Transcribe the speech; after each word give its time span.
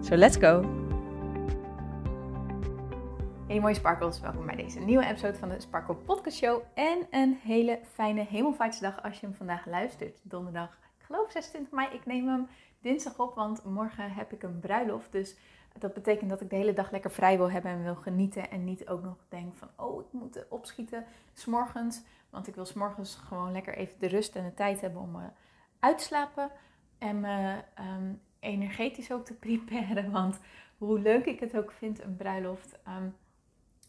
So 0.00 0.16
let's 0.16 0.36
go! 0.36 0.62
Hey 3.46 3.60
mooie 3.60 3.74
sparkles, 3.74 4.20
welkom 4.20 4.46
bij 4.46 4.56
deze 4.56 4.78
nieuwe 4.78 5.06
episode 5.06 5.38
van 5.38 5.48
de 5.48 5.60
Sparkle 5.60 5.94
Podcast 5.94 6.36
Show. 6.36 6.62
En 6.74 7.06
een 7.10 7.38
hele 7.42 7.80
fijne 7.92 8.20
hemelvaartsdag 8.24 9.02
als 9.02 9.20
je 9.20 9.26
hem 9.26 9.34
vandaag 9.34 9.66
luistert. 9.66 10.20
Donderdag, 10.22 10.78
ik 10.98 11.04
geloof 11.04 11.30
26 11.30 11.72
mei. 11.72 11.88
Ik 11.92 12.06
neem 12.06 12.28
hem 12.28 12.48
dinsdag 12.80 13.18
op, 13.18 13.34
want 13.34 13.64
morgen 13.64 14.12
heb 14.12 14.32
ik 14.32 14.42
een 14.42 14.60
bruiloft. 14.60 15.12
Dus 15.12 15.36
dat 15.78 15.94
betekent 15.94 16.30
dat 16.30 16.40
ik 16.40 16.50
de 16.50 16.56
hele 16.56 16.72
dag 16.72 16.90
lekker 16.90 17.10
vrij 17.10 17.36
wil 17.36 17.50
hebben 17.50 17.70
en 17.70 17.82
wil 17.82 17.96
genieten. 17.96 18.50
En 18.50 18.64
niet 18.64 18.88
ook 18.88 19.02
nog 19.02 19.16
denk 19.28 19.56
van, 19.56 19.68
oh, 19.76 20.00
ik 20.00 20.12
moet 20.12 20.44
opschieten 20.48 21.04
s'morgens. 21.32 22.02
Want 22.30 22.46
ik 22.46 22.54
wil 22.54 22.64
s'morgens 22.64 23.14
gewoon 23.14 23.52
lekker 23.52 23.76
even 23.76 23.98
de 23.98 24.08
rust 24.08 24.36
en 24.36 24.44
de 24.44 24.54
tijd 24.54 24.80
hebben 24.80 25.00
om 25.00 25.10
me 25.10 25.26
uit 25.78 25.98
te 25.98 26.04
slapen. 26.04 26.50
En 26.98 27.20
me 27.20 27.62
ehm, 27.74 28.12
energetisch 28.40 29.12
ook 29.12 29.24
te 29.24 29.34
preparen. 29.34 30.10
Want 30.20 30.38
hoe 30.78 31.00
leuk 31.00 31.26
ik 31.26 31.40
het 31.40 31.56
ook 31.56 31.72
vind, 31.72 32.02
een 32.02 32.16
bruiloft. 32.16 32.78
Um, 32.88 33.16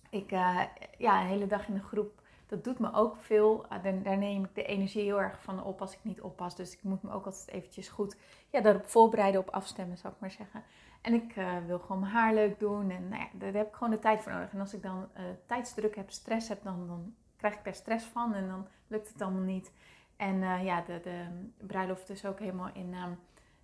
ik, 0.09 0.31
uh, 0.31 0.61
ja, 0.97 1.21
een 1.21 1.27
hele 1.27 1.47
dag 1.47 1.67
in 1.67 1.73
de 1.73 1.83
groep, 1.83 2.21
dat 2.47 2.63
doet 2.63 2.79
me 2.79 2.93
ook 2.93 3.17
veel. 3.17 3.65
Uh, 3.65 4.03
daar, 4.03 4.17
neem 4.17 4.43
ik 4.43 4.55
de 4.55 4.63
energie 4.63 5.03
heel 5.03 5.21
erg 5.21 5.41
van 5.41 5.63
op 5.63 5.81
als 5.81 5.93
ik 5.93 5.99
niet 6.01 6.21
oppas. 6.21 6.55
Dus 6.55 6.73
ik 6.73 6.83
moet 6.83 7.03
me 7.03 7.11
ook 7.11 7.25
altijd 7.25 7.47
eventjes 7.47 7.89
goed 7.89 8.17
ja, 8.49 8.61
daarop 8.61 8.85
voorbereiden, 8.85 9.41
op 9.41 9.49
afstemmen, 9.49 9.97
zou 9.97 10.13
ik 10.13 10.19
maar 10.19 10.31
zeggen. 10.31 10.63
En 11.01 11.13
ik 11.13 11.35
uh, 11.35 11.57
wil 11.65 11.79
gewoon 11.79 11.99
mijn 11.99 12.11
haar 12.11 12.33
leuk 12.33 12.59
doen. 12.59 12.89
En 12.89 13.09
nou 13.09 13.21
ja, 13.21 13.27
daar 13.33 13.53
heb 13.53 13.67
ik 13.67 13.73
gewoon 13.73 13.91
de 13.91 13.99
tijd 13.99 14.21
voor 14.21 14.31
nodig. 14.31 14.53
En 14.53 14.59
als 14.59 14.73
ik 14.73 14.81
dan 14.81 15.07
tijdsdruk 15.45 15.95
heb, 15.95 16.09
stress 16.09 16.47
heb, 16.47 16.63
dan, 16.63 16.87
dan 16.87 17.13
krijg 17.35 17.53
ik 17.53 17.63
daar 17.63 17.73
stress 17.73 18.05
van. 18.05 18.33
En 18.33 18.47
dan 18.47 18.67
lukt 18.87 19.13
het 19.13 19.21
allemaal 19.21 19.41
niet. 19.41 19.71
En 20.17 20.63
ja, 20.63 20.81
de, 20.81 20.99
de 21.03 21.25
bruiloft 21.67 22.09
is 22.09 22.25
ook 22.25 22.39
helemaal 22.39 22.69
in... 22.73 22.93
Um, 22.93 23.19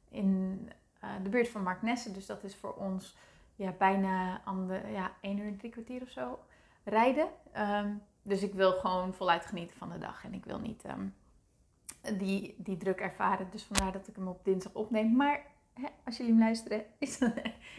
in 0.10 0.70
de 1.24 1.30
buurt 1.30 1.50
van 1.50 1.64
Marknesse. 1.64 2.12
Dus 2.12 2.26
dat 2.26 2.44
is 2.44 2.56
voor 2.56 2.74
ons 2.74 3.18
ja, 3.56 3.72
bijna 3.72 4.42
de, 4.68 4.82
ja, 4.92 5.12
1 5.22 5.38
uur 5.38 5.48
en 5.48 5.58
drie 5.58 5.72
kwartier 5.72 6.02
of 6.02 6.10
zo 6.10 6.40
rijden. 6.84 7.28
Um, 7.58 8.02
dus 8.22 8.44
ik 8.44 8.54
wil 8.54 8.72
gewoon 8.72 9.14
voluit 9.14 9.46
genieten 9.46 9.78
van 9.78 9.90
de 9.90 9.98
dag. 9.98 10.24
En 10.24 10.34
ik 10.34 10.46
wil 10.46 10.60
niet 10.60 10.84
um, 10.86 11.16
die, 12.18 12.56
die 12.58 12.78
druk 12.78 13.00
ervaren. 13.00 13.48
Dus 13.52 13.64
vandaar 13.64 13.92
dat 13.92 14.08
ik 14.08 14.16
hem 14.16 14.28
op 14.28 14.46
dinsdag 14.46 14.74
opneem. 14.74 15.16
Maar 15.16 15.46
hè, 15.74 15.88
als 16.06 16.18
jullie 16.18 16.32
hem 16.32 16.42
luisteren, 16.42 16.86
is, 16.98 17.20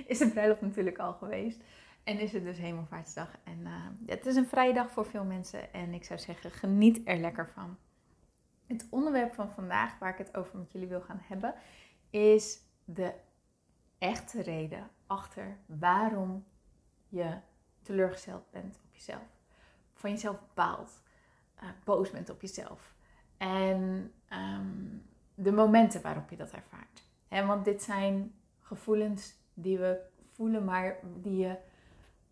is 0.07 0.19
de 0.19 0.31
bruiloft 0.31 0.61
natuurlijk 0.61 0.99
al 0.99 1.13
geweest. 1.13 1.63
En 2.05 2.19
is 2.19 2.33
het 2.33 2.45
dus 2.45 2.59
Hemelvaartsdag. 2.59 3.37
En 3.45 3.59
uh, 3.61 3.73
het 4.07 4.27
is 4.27 4.37
een 4.37 4.47
vrije 4.47 4.75
dag 4.75 4.91
voor 4.91 5.07
veel 5.07 5.25
mensen. 5.25 5.73
En 5.73 5.95
ik 5.95 6.05
zou 6.05 6.19
zeggen, 6.19 6.51
geniet 6.51 7.01
er 7.05 7.17
lekker 7.17 7.49
van. 7.55 7.77
Het 8.67 8.87
onderwerp 8.91 9.35
van 9.35 9.51
vandaag, 9.51 9.99
waar 9.99 10.13
ik 10.13 10.19
het 10.19 10.37
over 10.37 10.59
met 10.59 10.73
jullie 10.73 10.89
wil 10.89 11.01
gaan 11.01 11.21
hebben, 11.23 11.55
is 12.11 12.59
de 12.89 13.15
echte 13.99 14.43
reden 14.43 14.91
achter 15.07 15.57
waarom 15.67 16.45
je 17.09 17.39
teleurgesteld 17.83 18.51
bent 18.51 18.81
op 18.85 18.95
jezelf. 18.95 19.23
Van 19.95 20.11
jezelf 20.11 20.41
bepaald, 20.41 21.03
uh, 21.63 21.69
boos 21.85 22.11
bent 22.11 22.31
op 22.31 22.41
jezelf. 22.41 22.95
En 23.37 24.13
um, 24.33 25.03
de 25.35 25.53
momenten 25.53 26.03
waarop 26.03 26.31
je 26.31 26.37
dat 26.37 26.51
ervaart. 26.51 27.05
Want 27.29 27.65
dit 27.65 27.83
zijn 27.83 28.35
gevoelens 28.61 29.35
die 29.55 29.79
we 29.79 30.01
voelen, 30.33 30.65
maar 30.65 30.97
die 31.03 31.37
je 31.37 31.57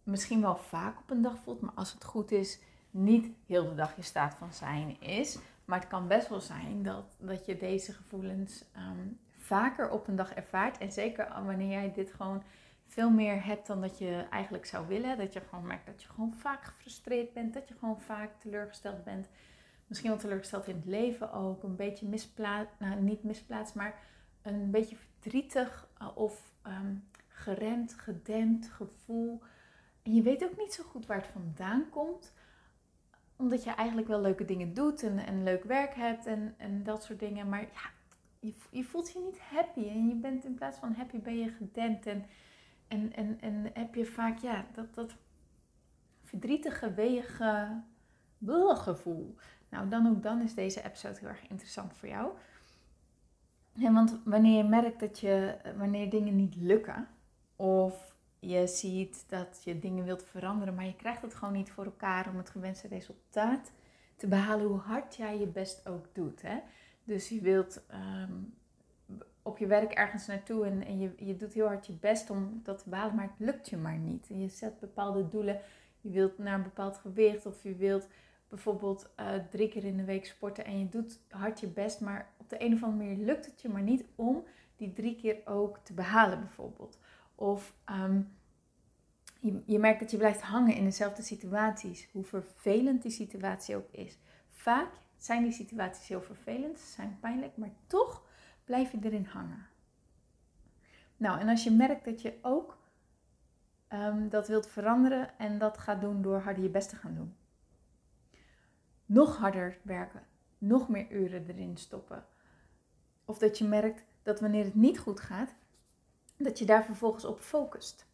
misschien 0.03 0.41
wel 0.41 0.57
vaak 0.57 0.99
op 0.99 1.11
een 1.11 1.23
dag 1.23 1.39
voelt. 1.39 1.61
Maar 1.61 1.75
als 1.75 1.93
het 1.93 2.05
goed 2.05 2.31
is, 2.31 2.61
niet 2.91 3.37
heel 3.47 3.69
de 3.69 3.75
dag 3.75 3.97
je 3.97 4.03
staat 4.03 4.35
van 4.35 4.53
zijn 4.53 5.01
is. 5.01 5.39
Maar 5.65 5.81
het 5.81 5.89
kan 5.89 6.09
best 6.09 6.29
wel 6.29 6.41
zijn 6.41 6.83
dat, 6.83 7.17
dat 7.19 7.47
je 7.47 7.57
deze 7.57 7.93
gevoelens 7.93 8.65
um, 8.77 9.19
vaker 9.45 9.91
op 9.91 10.09
een 10.09 10.17
dag 10.17 10.35
ervaart. 10.35 10.79
En 10.79 10.93
zeker 10.93 11.29
wanneer 11.45 11.71
jij 11.71 11.93
dit 11.93 12.13
gewoon 12.13 12.43
veel 12.87 13.11
meer 13.11 13.45
hebt 13.45 13.67
dan 13.67 13.81
dat 13.81 13.99
je 13.99 14.27
eigenlijk 14.31 14.67
zou 14.67 14.87
willen. 14.87 15.19
Dat 15.19 15.33
je 15.33 15.41
gewoon 15.41 15.67
merkt 15.67 15.87
dat 15.87 16.03
je 16.03 16.09
gewoon 16.09 16.35
vaak 16.35 16.65
gefrustreerd 16.65 17.33
bent. 17.33 17.55
Dat 17.55 17.69
je 17.69 17.75
gewoon 17.75 18.01
vaak 18.01 18.31
teleurgesteld 18.39 19.05
bent. 19.05 19.29
Misschien 19.87 20.11
wel 20.11 20.19
teleurgesteld 20.19 20.67
in 20.67 20.77
het 20.77 20.85
leven 20.85 21.33
ook. 21.33 21.63
Een 21.63 21.77
beetje 21.77 22.07
misplaatst, 22.07 22.75
nou 22.79 23.01
niet 23.01 23.23
misplaatst, 23.23 23.75
maar 23.75 23.99
een 24.43 24.71
beetje 24.71 24.97
verdrietig 24.97 25.89
uh, 26.03 26.09
of 26.15 26.53
um, 26.67 27.09
geremd, 27.29 27.95
gedempt 27.95 28.67
gevoel. 28.67 29.43
En 30.03 30.15
je 30.15 30.23
weet 30.23 30.45
ook 30.45 30.57
niet 30.57 30.75
zo 30.75 30.83
goed 30.83 31.07
waar 31.07 31.17
het 31.17 31.27
vandaan 31.33 31.91
komt. 31.91 32.33
Omdat 33.37 33.65
je 33.65 33.71
eigenlijk 33.71 34.09
wel 34.09 34.21
leuke 34.21 34.45
dingen 34.45 34.75
doet 34.75 35.03
en, 35.03 35.19
en 35.19 35.43
leuk 35.43 35.65
werk 35.65 35.95
hebt 35.95 36.27
en, 36.27 36.55
en 36.57 36.83
dat 36.83 37.05
soort 37.05 37.19
dingen. 37.19 37.49
Maar 37.49 37.61
ja, 37.61 37.91
je, 38.45 38.55
je 38.71 38.85
voelt 38.85 39.13
je 39.13 39.21
niet 39.25 39.41
happy. 39.41 39.89
En 39.89 40.09
je 40.09 40.15
bent 40.15 40.45
in 40.45 40.55
plaats 40.55 40.79
van 40.79 40.93
happy 40.93 41.19
ben 41.19 41.39
je 41.39 41.49
gedempt. 41.49 42.07
En, 42.07 42.27
en, 42.89 43.13
en, 43.13 43.41
en 43.41 43.71
heb 43.73 43.95
je 43.95 44.05
vaak 44.05 44.39
ja, 44.39 44.67
dat, 44.75 44.95
dat 44.95 45.15
verdrietige, 46.23 46.95
weege 46.95 47.83
gevoel. 48.67 49.37
Nou, 49.69 49.89
dan 49.89 50.07
ook 50.07 50.23
dan 50.23 50.43
is 50.43 50.55
deze 50.55 50.85
episode 50.85 51.19
heel 51.19 51.29
erg 51.29 51.49
interessant 51.49 51.93
voor 51.95 52.09
jou. 52.09 52.33
Ja, 53.73 53.93
want 53.93 54.21
wanneer 54.25 54.57
je 54.57 54.69
merkt 54.69 55.01
dat 55.01 55.19
je, 55.19 55.57
wanneer 55.77 56.11
dingen 56.11 56.37
niet 56.37 56.57
lukken, 56.57 57.09
of 57.57 58.17
je 58.39 58.67
ziet 58.67 59.25
dat 59.29 59.61
je 59.65 59.79
dingen 59.79 60.05
wilt 60.05 60.25
veranderen, 60.25 60.75
maar 60.75 60.87
je 60.87 60.97
krijgt 60.97 61.23
het 61.23 61.35
gewoon 61.35 61.55
niet 61.55 61.71
voor 61.71 61.85
elkaar 61.85 62.29
om 62.29 62.37
het 62.37 62.51
gewenste 62.51 62.89
resultaat 62.89 63.73
te 64.17 64.27
behalen, 64.27 64.67
hoe 64.67 64.79
hard 64.79 65.17
jij 65.17 65.39
je 65.39 65.47
best 65.47 65.89
ook 65.89 66.07
doet. 66.13 66.43
Hè? 66.43 66.59
Dus 67.05 67.29
je 67.29 67.41
wilt 67.41 67.83
um, 68.23 68.55
op 69.43 69.59
je 69.59 69.67
werk 69.67 69.93
ergens 69.93 70.27
naartoe 70.27 70.67
en, 70.67 70.99
je, 70.99 71.13
je 71.17 71.37
doet 71.37 71.53
heel 71.53 71.67
hard 71.67 71.87
je 71.87 71.93
best 71.93 72.31
om 72.31 72.61
dat 72.63 72.83
te 72.83 72.89
behalen, 72.89 73.15
maar 73.15 73.29
het 73.37 73.47
lukt 73.47 73.71
je 73.71 73.77
maar 73.77 73.99
niet. 73.99 74.27
En 74.31 74.41
je 74.41 74.49
zet 74.49 74.81
bepaalde 74.81 75.29
doelen. 75.29 75.61
Je 76.01 76.11
wilt 76.11 76.39
naar 76.39 76.55
een 76.55 76.63
bepaald 76.63 76.97
gewicht 76.97 77.47
of 77.47 77.63
je 77.63 77.77
wilt 77.77 78.09
bijvoorbeeld 78.49 79.11
uh, 79.21 79.35
drie 79.51 79.69
keer 79.69 79.85
in 79.85 79.97
de 79.97 80.05
week 80.05 80.27
sporten 80.27 80.65
en 80.65 80.79
je 80.79 80.89
doet 80.89 81.19
hard 81.29 81.61
je 81.61 81.67
best, 81.67 82.01
maar 82.01 82.33
op 82.37 82.51
de 82.51 82.63
een 82.63 82.75
of 82.75 82.83
andere 82.83 83.09
manier 83.09 83.25
lukt 83.25 83.47
het 83.47 83.61
je 83.61 83.69
maar 83.69 83.83
niet 83.83 84.05
om 84.15 84.45
die 84.77 84.93
drie 84.93 85.17
keer 85.17 85.37
ook 85.45 85.79
te 85.79 85.93
behalen 85.93 86.41
bijvoorbeeld. 86.41 86.99
Of 87.35 87.75
um, 87.91 88.33
je, 89.41 89.63
je 89.67 89.79
merkt 89.79 90.01
dat 90.01 90.11
je 90.11 90.17
blijft 90.17 90.41
hangen 90.41 90.75
in 90.75 90.85
dezelfde 90.85 91.23
situaties, 91.23 92.09
hoe 92.13 92.25
vervelend 92.25 93.03
die 93.03 93.11
situatie 93.11 93.77
ook 93.77 93.89
is. 93.91 94.19
Vaak 94.51 94.93
zijn 95.25 95.43
die 95.43 95.53
situaties 95.53 96.09
heel 96.09 96.23
vervelend, 96.23 96.79
zijn 96.79 97.19
pijnlijk, 97.21 97.57
maar 97.57 97.73
toch 97.87 98.23
blijf 98.65 98.93
je 98.93 98.99
erin 99.03 99.25
hangen. 99.25 99.67
Nou, 101.17 101.41
en 101.41 101.49
als 101.49 101.65
je 101.65 101.71
merkt 101.71 102.05
dat 102.05 102.23
je 102.23 102.39
ook 102.43 102.79
um, 103.89 104.29
dat 104.29 104.49
wilt 104.49 104.67
veranderen 104.67 105.39
en 105.39 105.59
dat 105.59 105.79
gaat 105.79 106.01
doen 106.01 106.23
door 106.23 106.39
harder 106.39 106.63
je 106.63 106.69
best 106.69 106.89
te 106.89 106.97
gaan 106.97 107.15
doen. 107.15 107.37
Nog 109.07 109.37
harder 109.37 109.79
werken, 109.83 110.23
nog 110.59 110.89
meer 110.89 111.11
uren 111.11 111.47
erin 111.47 111.77
stoppen. 111.77 112.25
Of 113.25 113.39
dat 113.39 113.59
je 113.59 113.65
merkt 113.65 114.05
dat 114.23 114.41
wanneer 114.41 114.65
het 114.65 114.75
niet 114.75 114.99
goed 114.99 115.21
gaat, 115.21 115.55
dat 116.37 116.59
je 116.59 116.65
daar 116.65 116.85
vervolgens 116.85 117.25
op 117.25 117.41
focust. 117.41 118.07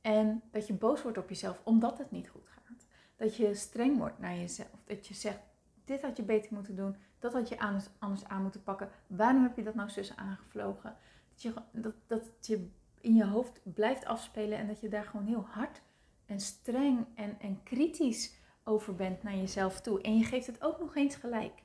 En 0.00 0.42
dat 0.50 0.66
je 0.66 0.74
boos 0.74 1.02
wordt 1.02 1.18
op 1.18 1.28
jezelf 1.28 1.60
omdat 1.64 1.98
het 1.98 2.10
niet 2.10 2.28
goed 2.28 2.48
gaat. 2.48 2.86
Dat 3.16 3.36
je 3.36 3.54
streng 3.54 3.98
wordt 3.98 4.18
naar 4.18 4.36
jezelf. 4.36 4.84
Dat 4.84 5.06
je 5.06 5.14
zegt, 5.14 5.40
dit 5.86 6.02
had 6.02 6.16
je 6.16 6.22
beter 6.22 6.54
moeten 6.54 6.76
doen, 6.76 6.96
dat 7.18 7.32
had 7.32 7.48
je 7.48 7.58
anders, 7.58 7.88
anders 7.98 8.24
aan 8.24 8.42
moeten 8.42 8.62
pakken. 8.62 8.90
Waarom 9.06 9.42
heb 9.42 9.56
je 9.56 9.62
dat 9.62 9.74
nou 9.74 9.90
zus 9.90 10.16
aangevlogen? 10.16 10.96
Dat 11.30 11.42
je, 11.42 11.54
dat, 11.70 11.94
dat 12.06 12.30
je 12.40 12.68
in 13.00 13.14
je 13.14 13.26
hoofd 13.26 13.60
blijft 13.62 14.04
afspelen 14.04 14.58
en 14.58 14.66
dat 14.66 14.80
je 14.80 14.88
daar 14.88 15.04
gewoon 15.04 15.26
heel 15.26 15.46
hard 15.48 15.80
en 16.26 16.40
streng 16.40 17.06
en, 17.14 17.40
en 17.40 17.62
kritisch 17.62 18.34
over 18.64 18.94
bent 18.94 19.22
naar 19.22 19.36
jezelf 19.36 19.80
toe. 19.80 20.00
En 20.00 20.18
je 20.18 20.24
geeft 20.24 20.46
het 20.46 20.62
ook 20.62 20.78
nog 20.78 20.96
eens 20.96 21.16
gelijk. 21.16 21.62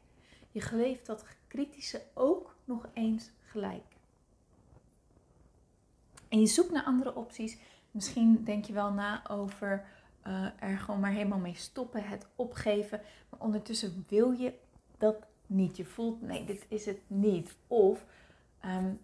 Je 0.52 0.62
geeft 0.62 1.06
dat 1.06 1.26
kritische 1.48 2.02
ook 2.14 2.56
nog 2.66 2.90
eens 2.94 3.32
gelijk. 3.42 3.96
En 6.30 6.40
je 6.40 6.48
zoekt 6.48 6.72
naar 6.72 6.84
andere 6.84 7.16
opties. 7.16 7.58
Misschien 7.92 8.44
denk 8.44 8.66
je 8.66 8.74
wel 8.74 8.92
na 8.92 9.28
over 9.30 9.86
uh, 10.28 10.46
er 10.60 10.78
gewoon 10.78 11.00
maar 11.00 11.12
helemaal 11.12 11.40
mee 11.40 11.56
stoppen, 11.56 12.04
het 12.04 12.28
opgeven. 12.36 13.02
Ondertussen 13.42 14.06
wil 14.08 14.32
je 14.32 14.54
dat 14.98 15.16
niet. 15.46 15.78
Je 15.78 15.86
voelt, 15.86 16.22
nee, 16.22 16.46
dit 16.46 16.66
is 16.68 16.86
het 16.86 17.00
niet. 17.08 17.56
Of 17.68 18.06
um, 18.66 19.00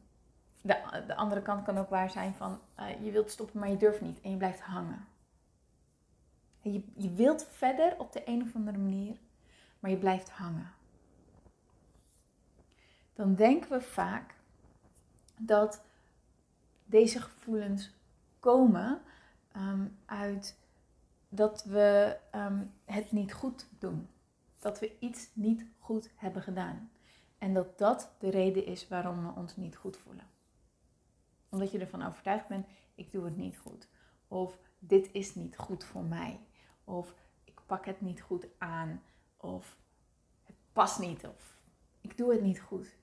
de, 0.61 1.03
de 1.07 1.15
andere 1.15 1.41
kant 1.41 1.63
kan 1.63 1.77
ook 1.77 1.89
waar 1.89 2.09
zijn 2.09 2.33
van 2.33 2.59
uh, 2.79 3.03
je 3.03 3.11
wilt 3.11 3.31
stoppen, 3.31 3.59
maar 3.59 3.69
je 3.69 3.77
durft 3.77 4.01
niet 4.01 4.21
en 4.21 4.31
je 4.31 4.37
blijft 4.37 4.61
hangen. 4.61 5.07
je, 6.61 6.83
je 6.95 7.13
wilt 7.13 7.47
verder 7.51 7.95
op 7.97 8.11
de 8.11 8.21
een 8.25 8.41
of 8.41 8.55
andere 8.55 8.77
manier, 8.77 9.17
maar 9.79 9.91
je 9.91 9.97
blijft 9.97 10.29
hangen. 10.29 10.71
Dan 13.13 13.35
denken 13.35 13.69
we 13.69 13.81
vaak 13.81 14.35
dat 15.37 15.83
deze 16.85 17.21
gevoelens 17.21 17.91
komen 18.39 19.01
um, 19.55 19.97
uit 20.05 20.57
dat 21.29 21.63
we 21.63 22.17
um, 22.35 22.73
het 22.85 23.11
niet 23.11 23.33
goed 23.33 23.67
doen. 23.79 24.07
Dat 24.59 24.79
we 24.79 24.99
iets 24.99 25.29
niet 25.33 25.65
goed 25.79 26.09
hebben 26.15 26.41
gedaan. 26.41 26.91
En 27.37 27.53
dat 27.53 27.77
dat 27.77 28.15
de 28.19 28.29
reden 28.29 28.65
is 28.65 28.87
waarom 28.87 29.25
we 29.25 29.39
ons 29.39 29.55
niet 29.55 29.75
goed 29.75 29.97
voelen. 29.97 30.27
Omdat 31.49 31.71
je 31.71 31.79
ervan 31.79 32.05
overtuigd 32.05 32.47
bent, 32.47 32.67
ik 32.95 33.11
doe 33.11 33.25
het 33.25 33.37
niet 33.37 33.57
goed. 33.57 33.87
Of 34.27 34.57
dit 34.79 35.11
is 35.11 35.35
niet 35.35 35.57
goed 35.57 35.83
voor 35.83 36.03
mij. 36.03 36.39
Of 36.83 37.13
ik 37.43 37.61
pak 37.65 37.85
het 37.85 38.01
niet 38.01 38.21
goed 38.21 38.47
aan. 38.57 39.03
Of 39.37 39.77
het 40.43 40.55
past 40.73 40.99
niet. 40.99 41.27
Of 41.27 41.57
ik 42.01 42.17
doe 42.17 42.31
het 42.31 42.41
niet 42.41 42.59
goed. 42.59 42.95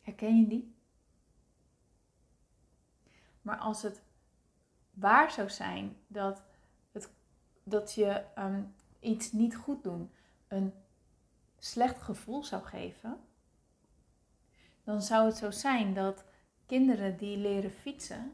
Herken 0.00 0.40
je 0.40 0.46
die? 0.46 0.74
Maar 3.42 3.58
als 3.58 3.82
het 3.82 4.02
waar 4.90 5.30
zou 5.30 5.50
zijn 5.50 5.96
dat, 6.06 6.42
het, 6.92 7.10
dat 7.62 7.94
je 7.94 8.24
um, 8.38 8.74
iets 9.02 9.32
niet 9.32 9.56
goed 9.56 9.82
doen 9.82 10.10
een 10.48 10.72
slecht 11.58 12.02
gevoel 12.02 12.44
zou 12.44 12.62
geven, 12.62 13.20
dan 14.84 15.02
zou 15.02 15.26
het 15.26 15.36
zo 15.36 15.50
zijn 15.50 15.94
dat 15.94 16.24
kinderen 16.66 17.16
die 17.16 17.36
leren 17.36 17.70
fietsen, 17.70 18.32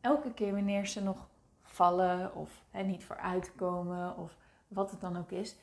elke 0.00 0.34
keer 0.34 0.52
wanneer 0.52 0.86
ze 0.86 1.02
nog 1.02 1.28
vallen 1.62 2.34
of 2.34 2.62
hè, 2.70 2.82
niet 2.82 3.04
vooruitkomen 3.04 4.16
of 4.16 4.36
wat 4.68 4.90
het 4.90 5.00
dan 5.00 5.16
ook 5.16 5.30
is, 5.30 5.56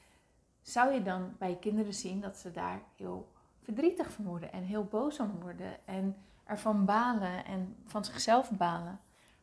zou 0.61 0.93
je 0.93 1.01
dan 1.01 1.35
bij 1.37 1.57
kinderen 1.59 1.93
zien 1.93 2.21
dat 2.21 2.37
ze 2.37 2.51
daar 2.51 2.81
heel 2.95 3.31
verdrietig 3.61 4.11
van 4.11 4.25
worden 4.25 4.51
en 4.51 4.63
heel 4.63 4.83
boos 4.83 5.19
om 5.19 5.39
worden 5.41 5.87
en 5.87 6.15
ervan 6.43 6.85
balen 6.85 7.45
en 7.45 7.75
van 7.85 8.05
zichzelf 8.05 8.51
balen. 8.51 8.99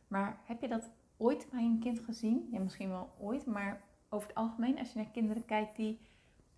Maar 0.07 0.37
heb 0.45 0.61
je 0.61 0.67
dat 0.67 0.89
ooit 1.17 1.47
bij 1.51 1.63
een 1.63 1.79
kind 1.79 1.99
gezien? 1.99 2.47
Ja, 2.51 2.59
misschien 2.59 2.89
wel 2.89 3.11
ooit, 3.19 3.45
maar 3.45 3.81
over 4.13 4.27
het 4.27 4.37
algemeen, 4.37 4.79
als 4.79 4.93
je 4.93 4.99
naar 4.99 5.11
kinderen 5.11 5.45
kijkt 5.45 5.75
die 5.75 5.99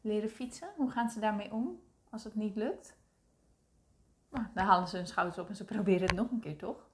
leren 0.01 0.29
fietsen, 0.29 0.69
hoe 0.75 0.91
gaan 0.91 1.09
ze 1.09 1.19
daarmee 1.19 1.51
om 1.51 1.81
als 2.09 2.23
het 2.23 2.35
niet 2.35 2.55
lukt? 2.55 2.97
Nou, 4.29 4.45
dan 4.53 4.65
halen 4.65 4.87
ze 4.87 4.97
hun 4.97 5.07
schouders 5.07 5.37
op 5.37 5.49
en 5.49 5.55
ze 5.55 5.65
proberen 5.75 6.07
het 6.07 6.15
nog 6.15 6.31
een 6.31 6.39
keer, 6.39 6.57
toch? 6.57 6.89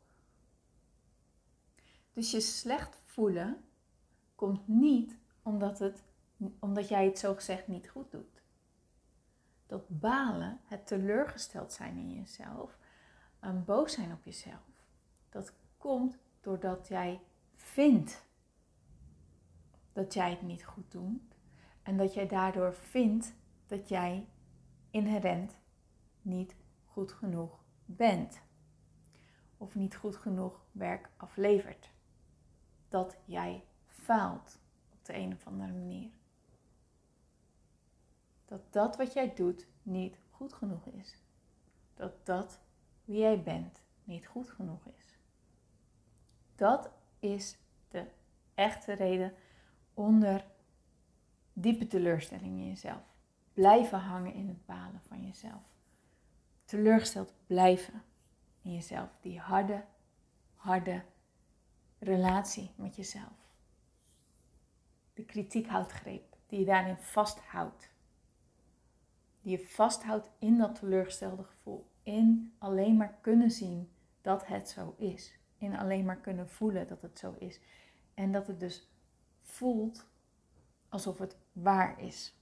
Dus 2.13 2.31
je 2.31 2.39
slecht 2.39 3.01
voelen 3.05 3.63
komt 4.35 4.67
niet 4.67 5.17
omdat, 5.41 5.79
het, 5.79 6.03
omdat 6.59 6.87
jij 6.87 7.05
het 7.05 7.19
zo 7.19 7.33
gezegd 7.33 7.67
niet 7.67 7.89
goed 7.89 8.11
doet. 8.11 8.41
Dat 9.67 9.83
balen, 9.87 10.59
het 10.63 10.87
teleurgesteld 10.87 11.73
zijn 11.73 11.97
in 11.97 12.13
jezelf, 12.13 12.77
een 13.39 13.65
boos 13.65 13.93
zijn 13.93 14.11
op 14.11 14.23
jezelf, 14.23 14.85
dat 15.29 15.53
komt 15.77 16.17
doordat 16.41 16.87
jij 16.87 17.21
vindt 17.55 18.25
dat 19.93 20.13
jij 20.13 20.29
het 20.29 20.41
niet 20.41 20.63
goed 20.63 20.91
doet 20.91 21.35
en 21.83 21.97
dat 21.97 22.13
jij 22.13 22.27
daardoor 22.27 22.73
vindt 22.73 23.33
dat 23.67 23.89
jij 23.89 24.27
inherent 24.89 25.57
niet 26.21 26.55
goed 26.85 27.11
genoeg 27.11 27.63
bent 27.85 28.41
of 29.57 29.75
niet 29.75 29.95
goed 29.95 30.15
genoeg 30.15 30.65
werk 30.71 31.09
aflevert. 31.17 31.91
Dat 32.89 33.17
jij 33.25 33.63
faalt 33.87 34.59
op 34.93 35.05
de 35.05 35.15
een 35.15 35.33
of 35.33 35.47
andere 35.47 35.73
manier. 35.73 36.09
Dat 38.45 38.73
dat 38.73 38.97
wat 38.97 39.13
jij 39.13 39.33
doet 39.33 39.67
niet 39.83 40.19
goed 40.31 40.53
genoeg 40.53 40.85
is. 40.85 41.23
Dat 41.93 42.25
dat 42.25 42.59
wie 43.05 43.19
jij 43.19 43.43
bent 43.43 43.83
niet 44.03 44.27
goed 44.27 44.49
genoeg 44.49 44.85
is. 44.97 45.17
Dat 46.55 46.89
is 47.19 47.57
de 47.87 48.07
echte 48.53 48.93
reden 48.93 49.33
onder 50.01 50.45
diepe 51.53 51.87
teleurstelling 51.87 52.59
in 52.59 52.67
jezelf. 52.67 53.03
Blijven 53.53 53.99
hangen 53.99 54.33
in 54.33 54.47
het 54.47 54.65
balen 54.65 55.01
van 55.07 55.25
jezelf. 55.25 55.61
Teleurgesteld 56.65 57.33
blijven 57.47 58.03
in 58.61 58.73
jezelf. 58.73 59.09
Die 59.21 59.39
harde, 59.39 59.83
harde 60.55 61.03
relatie 61.99 62.71
met 62.75 62.95
jezelf. 62.95 63.53
De 65.13 65.23
kritiekhoudgreep 65.23 66.35
die 66.47 66.59
je 66.59 66.65
daarin 66.65 66.97
vasthoudt. 66.97 67.89
Die 69.41 69.57
je 69.57 69.67
vasthoudt 69.67 70.29
in 70.39 70.57
dat 70.57 70.75
teleurgestelde 70.75 71.43
gevoel. 71.43 71.89
In 72.03 72.53
alleen 72.57 72.97
maar 72.97 73.17
kunnen 73.21 73.51
zien 73.51 73.91
dat 74.21 74.47
het 74.47 74.69
zo 74.69 74.95
is. 74.97 75.39
In 75.57 75.77
alleen 75.77 76.05
maar 76.05 76.19
kunnen 76.19 76.49
voelen 76.49 76.87
dat 76.87 77.01
het 77.01 77.19
zo 77.19 77.35
is. 77.39 77.59
En 78.13 78.31
dat 78.31 78.47
het 78.47 78.59
dus 78.59 78.90
voelt 79.61 80.07
alsof 80.89 81.17
het 81.17 81.37
waar 81.51 81.99
is. 81.99 82.35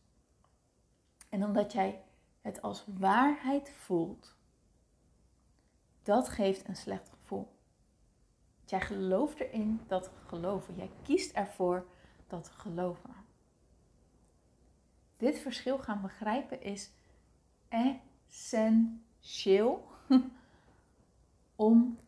En 1.29 1.43
omdat 1.43 1.71
jij 1.71 2.03
het 2.41 2.61
als 2.61 2.85
waarheid 2.87 3.71
voelt, 3.71 4.35
dat 6.03 6.29
geeft 6.29 6.67
een 6.67 6.75
slecht 6.75 7.09
gevoel. 7.09 7.47
Jij 8.65 8.81
gelooft 8.81 9.39
erin 9.39 9.81
dat 9.87 10.11
geloven. 10.25 10.75
Jij 10.75 10.91
kiest 11.03 11.31
ervoor 11.31 11.87
dat 12.27 12.49
geloven. 12.49 13.15
Dit 15.17 15.39
verschil 15.39 15.77
gaan 15.77 16.01
begrijpen 16.01 16.61
is 16.61 16.91
essentieel 18.27 19.87
om 21.55 21.99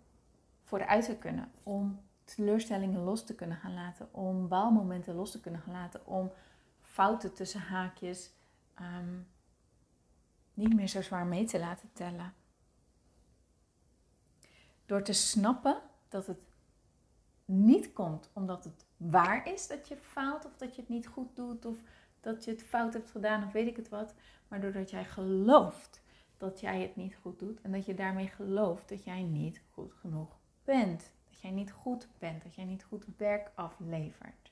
vooruit 0.64 1.06
te 1.06 1.18
kunnen, 1.18 1.52
om 1.64 2.02
teleurstellingen 2.36 3.04
los 3.04 3.26
te 3.26 3.36
kunnen 3.36 3.58
gaan 3.58 3.74
laten, 3.74 4.14
om 4.14 4.48
baalmomenten 4.48 5.16
los 5.16 5.32
te 5.32 5.40
kunnen 5.40 5.62
gaan 5.62 5.74
laten, 5.74 6.06
om 6.06 6.32
fouten 6.82 7.34
tussen 7.34 7.62
haakjes 7.62 8.32
ehm, 8.74 9.20
niet 10.54 10.74
meer 10.74 10.88
zo 10.88 11.02
zwaar 11.02 11.26
mee 11.26 11.46
te 11.46 11.60
laten 11.60 11.90
tellen. 11.94 12.34
Door 14.86 15.04
te 15.04 15.14
snappen 15.14 15.82
dat 16.10 16.28
het 16.28 16.40
niet 17.46 17.94
komt 17.94 18.30
omdat 18.34 18.64
het 18.64 18.86
waar 18.98 19.48
is 19.48 19.68
dat 19.68 19.88
je 19.88 19.98
faalt 19.98 20.46
of 20.46 20.58
dat 20.58 20.76
je 20.76 20.82
het 20.82 20.90
niet 20.90 21.08
goed 21.08 21.36
doet 21.36 21.66
of 21.66 21.78
dat 22.20 22.44
je 22.46 22.52
het 22.52 22.64
fout 22.64 22.94
hebt 22.94 23.12
gedaan 23.12 23.44
of 23.44 23.52
weet 23.52 23.68
ik 23.68 23.76
het 23.76 23.90
wat, 23.90 24.14
maar 24.48 24.62
doordat 24.62 24.90
jij 24.90 25.06
gelooft 25.06 26.02
dat 26.38 26.60
jij 26.60 26.82
het 26.82 26.96
niet 26.96 27.16
goed 27.22 27.40
doet 27.40 27.62
en 27.62 27.72
dat 27.72 27.86
je 27.86 27.94
daarmee 27.94 28.28
gelooft 28.28 28.90
dat 28.90 29.04
jij 29.04 29.24
niet 29.24 29.62
goed 29.72 29.94
genoeg 29.94 30.40
bent 30.64 31.12
jij 31.42 31.52
niet 31.52 31.72
goed 31.72 32.08
bent, 32.18 32.44
dat 32.44 32.56
jij 32.56 32.66
niet 32.66 32.84
goed 32.84 33.06
werk 33.18 33.52
aflevert. 33.56 34.52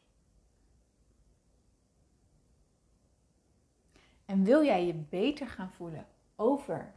En 4.25 4.43
wil 4.43 4.63
jij 4.63 4.85
je 4.85 4.93
beter 4.93 5.47
gaan 5.47 5.71
voelen 5.71 6.05
over 6.35 6.93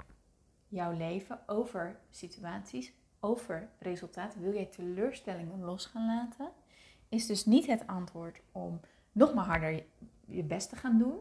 jouw 0.69 0.93
leven, 0.93 1.49
over 1.49 2.01
situaties, 2.11 2.93
over 3.21 3.69
resultaten, 3.79 4.41
wil 4.41 4.53
jij 4.53 4.67
teleurstellingen 4.67 5.65
los 5.65 5.87
gaan 5.87 6.07
laten, 6.07 6.53
is 7.09 7.27
dus 7.27 7.45
niet 7.45 7.67
het 7.67 7.87
antwoord 7.87 8.41
om 8.53 8.81
nog 9.13 9.35
maar 9.35 9.45
harder 9.45 9.85
je 10.27 10.43
best 10.43 10.69
te 10.69 10.77
gaan 10.77 10.99
doen, 10.99 11.19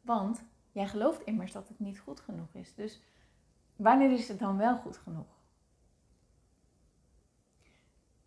want 0.00 0.42
jij 0.72 0.86
gelooft 0.86 1.22
immers 1.22 1.52
dat 1.52 1.68
het 1.68 1.78
niet 1.78 1.98
goed 1.98 2.20
genoeg 2.20 2.54
is. 2.54 2.74
Dus 2.74 3.00
wanneer 3.76 4.12
is 4.12 4.28
het 4.28 4.38
dan 4.38 4.56
wel 4.56 4.76
goed 4.76 4.96
genoeg? 4.96 5.39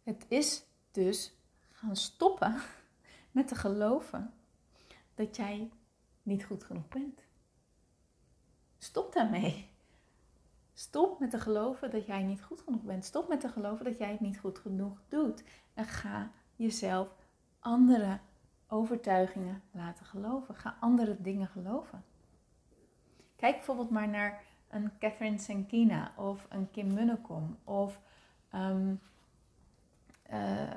Het 0.03 0.25
is 0.27 0.65
dus 0.91 1.33
gaan 1.71 1.95
stoppen 1.95 2.55
met 3.31 3.47
te 3.47 3.55
geloven 3.55 4.33
dat 5.15 5.35
jij 5.35 5.71
niet 6.23 6.43
goed 6.43 6.63
genoeg 6.63 6.87
bent. 6.87 7.21
Stop 8.77 9.13
daarmee. 9.13 9.69
Stop 10.73 11.19
met 11.19 11.29
te 11.29 11.39
geloven 11.39 11.91
dat 11.91 12.05
jij 12.05 12.23
niet 12.23 12.43
goed 12.43 12.61
genoeg 12.61 12.81
bent. 12.81 13.05
Stop 13.05 13.27
met 13.27 13.39
te 13.39 13.49
geloven 13.49 13.85
dat 13.85 13.97
jij 13.97 14.11
het 14.11 14.19
niet 14.19 14.39
goed 14.39 14.59
genoeg 14.59 15.01
doet. 15.07 15.43
En 15.73 15.85
ga 15.85 16.31
jezelf 16.55 17.15
andere 17.59 18.19
overtuigingen 18.67 19.63
laten 19.71 20.05
geloven. 20.05 20.55
Ga 20.55 20.77
andere 20.79 21.21
dingen 21.21 21.47
geloven. 21.47 22.03
Kijk 23.35 23.55
bijvoorbeeld 23.55 23.89
maar 23.89 24.07
naar 24.07 24.43
een 24.69 24.97
Catherine 24.99 25.37
Senkina 25.37 26.13
of 26.15 26.47
een 26.49 26.71
Kim 26.71 26.93
Munnekom 26.93 27.57
of 27.63 27.99
um, 28.53 29.01
uh, 30.33 30.75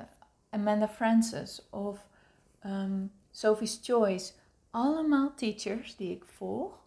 Amanda 0.49 0.87
Francis 0.87 1.67
of 1.69 2.07
um, 2.65 3.11
Sophie's 3.31 3.79
Choice. 3.81 4.33
Allemaal 4.71 5.33
teachers 5.35 5.95
die 5.95 6.15
ik 6.15 6.25
volg, 6.25 6.83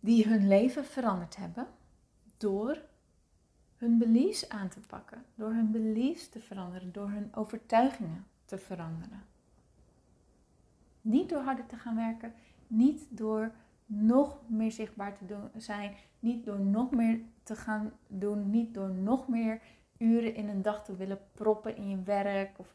die 0.00 0.28
hun 0.28 0.48
leven 0.48 0.84
veranderd 0.84 1.36
hebben 1.36 1.66
door 2.36 2.78
hun 3.76 3.98
beliefs 3.98 4.48
aan 4.48 4.68
te 4.68 4.80
pakken, 4.80 5.24
door 5.34 5.52
hun 5.52 5.70
beliefs 5.70 6.28
te 6.28 6.40
veranderen, 6.40 6.92
door 6.92 7.10
hun 7.10 7.34
overtuigingen 7.34 8.26
te 8.44 8.58
veranderen. 8.58 9.22
Niet 11.00 11.28
door 11.28 11.42
harder 11.42 11.66
te 11.66 11.76
gaan 11.76 11.96
werken, 11.96 12.34
niet 12.66 13.06
door 13.08 13.52
nog 13.86 14.38
meer 14.46 14.72
zichtbaar 14.72 15.18
te 15.18 15.26
doen, 15.26 15.50
zijn, 15.56 15.96
niet 16.18 16.44
door 16.44 16.60
nog 16.60 16.90
meer 16.90 17.20
te 17.42 17.56
gaan 17.56 17.92
doen, 18.06 18.50
niet 18.50 18.74
door 18.74 18.90
nog 18.90 19.28
meer 19.28 19.60
uren 20.02 20.34
in 20.34 20.48
een 20.48 20.62
dag 20.62 20.84
te 20.84 20.96
willen 20.96 21.18
proppen 21.32 21.76
in 21.76 21.88
je 21.88 22.02
werk, 22.02 22.58
of 22.58 22.74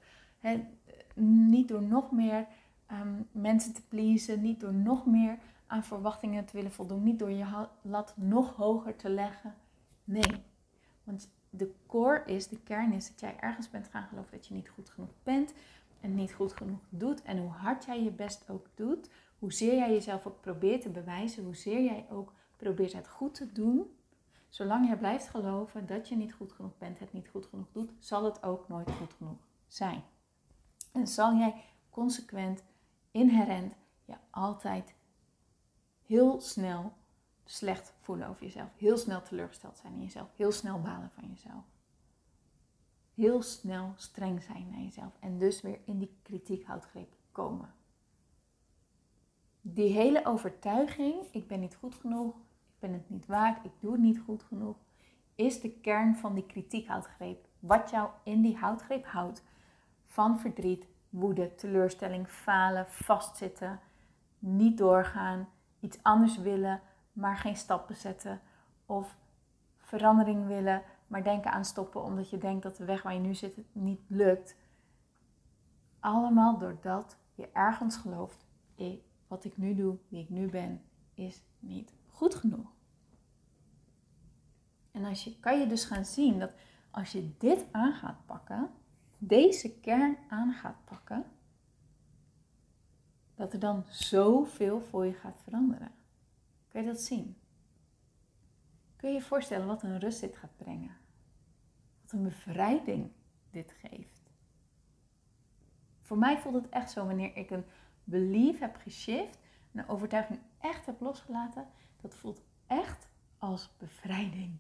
niet 1.15 1.67
door 1.67 1.84
nog 1.84 2.12
meer 2.12 2.48
um, 2.91 3.27
mensen 3.31 3.74
te 3.74 3.88
pleasen, 3.88 4.41
niet 4.41 4.60
door 4.60 4.74
nog 4.74 5.05
meer 5.05 5.38
aan 5.67 5.84
verwachtingen 5.84 6.46
te 6.46 6.55
willen 6.55 6.72
voldoen, 6.72 7.03
niet 7.03 7.19
door 7.19 7.31
je 7.31 7.67
lat 7.81 8.13
nog 8.17 8.55
hoger 8.55 8.96
te 8.96 9.10
leggen. 9.10 9.55
Nee, 10.03 10.43
want 11.03 11.29
de 11.50 11.74
core 11.86 12.24
is, 12.25 12.48
de 12.48 12.60
kern 12.60 12.93
is 12.93 13.10
dat 13.10 13.19
jij 13.19 13.36
ergens 13.39 13.69
bent 13.69 13.88
gaan 13.88 14.07
geloven 14.07 14.31
dat 14.31 14.48
je 14.48 14.53
niet 14.53 14.69
goed 14.69 14.89
genoeg 14.89 15.13
bent 15.24 15.53
en 16.01 16.15
niet 16.15 16.34
goed 16.34 16.53
genoeg 16.53 16.79
doet. 16.89 17.22
En 17.22 17.38
hoe 17.38 17.50
hard 17.50 17.86
jij 17.86 18.03
je 18.03 18.12
best 18.12 18.50
ook 18.50 18.65
doet, 18.75 19.10
hoezeer 19.39 19.75
jij 19.75 19.91
jezelf 19.91 20.25
ook 20.25 20.41
probeert 20.41 20.81
te 20.81 20.89
bewijzen, 20.89 21.43
hoezeer 21.43 21.84
jij 21.84 22.05
ook 22.10 22.34
probeert 22.57 22.93
het 22.93 23.07
goed 23.07 23.34
te 23.34 23.51
doen, 23.51 23.86
zolang 24.57 24.87
jij 24.87 24.97
blijft 24.97 25.27
geloven 25.27 25.85
dat 25.85 26.09
je 26.09 26.15
niet 26.15 26.33
goed 26.33 26.51
genoeg 26.51 26.77
bent, 26.77 26.99
het 26.99 27.13
niet 27.13 27.27
goed 27.27 27.45
genoeg 27.45 27.71
doet, 27.71 27.91
zal 27.99 28.23
het 28.23 28.43
ook 28.43 28.67
nooit 28.67 28.91
goed 28.91 29.13
genoeg 29.13 29.47
zijn. 29.67 30.03
En 30.91 31.07
zal 31.07 31.35
jij 31.35 31.63
consequent, 31.89 32.63
inherent, 33.11 33.73
je 34.05 34.15
altijd 34.29 34.95
heel 36.05 36.41
snel 36.41 36.93
slecht 37.45 37.93
voelen 37.99 38.27
over 38.27 38.43
jezelf. 38.43 38.69
Heel 38.77 38.97
snel 38.97 39.21
teleurgesteld 39.21 39.77
zijn 39.77 39.93
in 39.93 40.01
jezelf. 40.01 40.29
Heel 40.35 40.51
snel 40.51 40.81
balen 40.81 41.11
van 41.11 41.27
jezelf. 41.27 41.63
Heel 43.13 43.41
snel 43.41 43.93
streng 43.95 44.43
zijn 44.43 44.69
naar 44.69 44.81
jezelf. 44.81 45.13
En 45.19 45.37
dus 45.37 45.61
weer 45.61 45.79
in 45.85 45.99
die 45.99 46.17
kritiekhoudgreep 46.21 47.15
komen. 47.31 47.73
Die 49.61 49.93
hele 49.93 50.25
overtuiging, 50.25 51.15
ik 51.31 51.47
ben 51.47 51.59
niet 51.59 51.75
goed 51.75 51.95
genoeg, 51.95 52.35
ben 52.79 52.93
het 52.93 53.10
niet 53.10 53.25
waard, 53.25 53.65
ik 53.65 53.72
doe 53.79 53.91
het 53.91 54.01
niet 54.01 54.19
goed 54.19 54.43
genoeg, 54.43 54.75
is 55.36 55.62
de 55.62 55.69
kern 55.69 56.15
van 56.15 56.34
die 56.34 56.46
kritiekhoudgreep. 56.46 57.48
Wat 57.60 57.89
jou 57.89 58.10
in 58.24 58.41
die 58.41 58.57
houtgreep 58.57 59.05
houdt 59.05 59.43
van 60.05 60.39
verdriet, 60.39 60.88
woede, 61.10 61.55
teleurstelling, 61.55 62.27
falen, 62.29 62.88
vastzitten, 62.88 63.79
niet 64.39 64.77
doorgaan, 64.77 65.50
iets 65.79 66.03
anders 66.03 66.38
willen, 66.38 66.81
maar 67.13 67.38
geen 67.38 67.55
stappen 67.55 67.96
zetten. 67.96 68.41
Of 68.86 69.17
verandering 69.77 70.48
willen, 70.48 70.84
maar 71.07 71.24
denken 71.24 71.51
aan 71.51 71.65
stoppen 71.65 72.03
omdat 72.03 72.29
je 72.29 72.38
denkt 72.38 72.63
dat 72.63 72.75
de 72.75 72.86
weg 72.86 73.03
waar 73.03 73.13
je 73.13 73.19
nu 73.19 73.36
zit 73.36 73.57
niet 73.72 74.01
lukt. 74.07 74.55
Allemaal 76.00 76.57
doordat 76.57 77.17
je 77.36 77.50
ergens 77.53 77.98
gelooft, 77.98 78.46
ik, 78.75 79.01
wat 79.27 79.46
ik 79.46 79.57
nu 79.57 79.75
doe, 79.75 79.98
wie 80.07 80.22
ik 80.22 80.29
nu 80.29 80.50
ben, 80.50 80.81
is 81.13 81.41
niet 81.60 81.96
goed 82.17 82.36
genoeg. 82.36 82.71
En 84.91 85.05
als 85.05 85.24
je, 85.24 85.39
kan 85.39 85.59
je 85.59 85.67
dus 85.67 85.86
gaan 85.86 86.05
zien 86.05 86.39
dat 86.39 86.51
als 86.91 87.12
je 87.12 87.38
dit 87.38 87.65
aan 87.71 87.93
gaat 87.93 88.25
pakken, 88.25 88.69
deze 89.17 89.79
kern 89.79 90.17
aan 90.29 90.53
gaat 90.53 90.86
pakken, 90.86 91.25
dat 93.36 93.53
er 93.53 93.59
dan 93.59 93.83
zoveel 93.89 94.81
voor 94.81 95.05
je 95.05 95.13
gaat 95.13 95.41
veranderen. 95.43 95.91
Kun 96.67 96.81
je 96.81 96.88
dat 96.88 97.01
zien? 97.01 97.38
Kun 98.95 99.09
je 99.09 99.15
je 99.15 99.21
voorstellen 99.21 99.67
wat 99.67 99.83
een 99.83 100.00
rust 100.00 100.19
dit 100.19 100.38
gaat 100.38 100.57
brengen? 100.57 100.97
Wat 102.01 102.12
een 102.12 102.24
bevrijding 102.24 103.12
dit 103.51 103.74
geeft? 103.81 104.31
Voor 106.01 106.17
mij 106.17 106.38
voelt 106.38 106.55
het 106.55 106.69
echt 106.69 106.91
zo 106.91 107.05
wanneer 107.05 107.36
ik 107.36 107.50
een 107.50 107.65
belief 108.03 108.59
heb 108.59 108.75
geshift, 108.75 109.39
een 109.74 109.88
overtuiging 109.88 110.39
echt 110.59 110.85
heb 110.85 111.01
losgelaten, 111.01 111.67
dat 112.01 112.15
voelt 112.15 112.41
echt 112.67 113.07
als 113.37 113.69
bevrijding. 113.77 114.57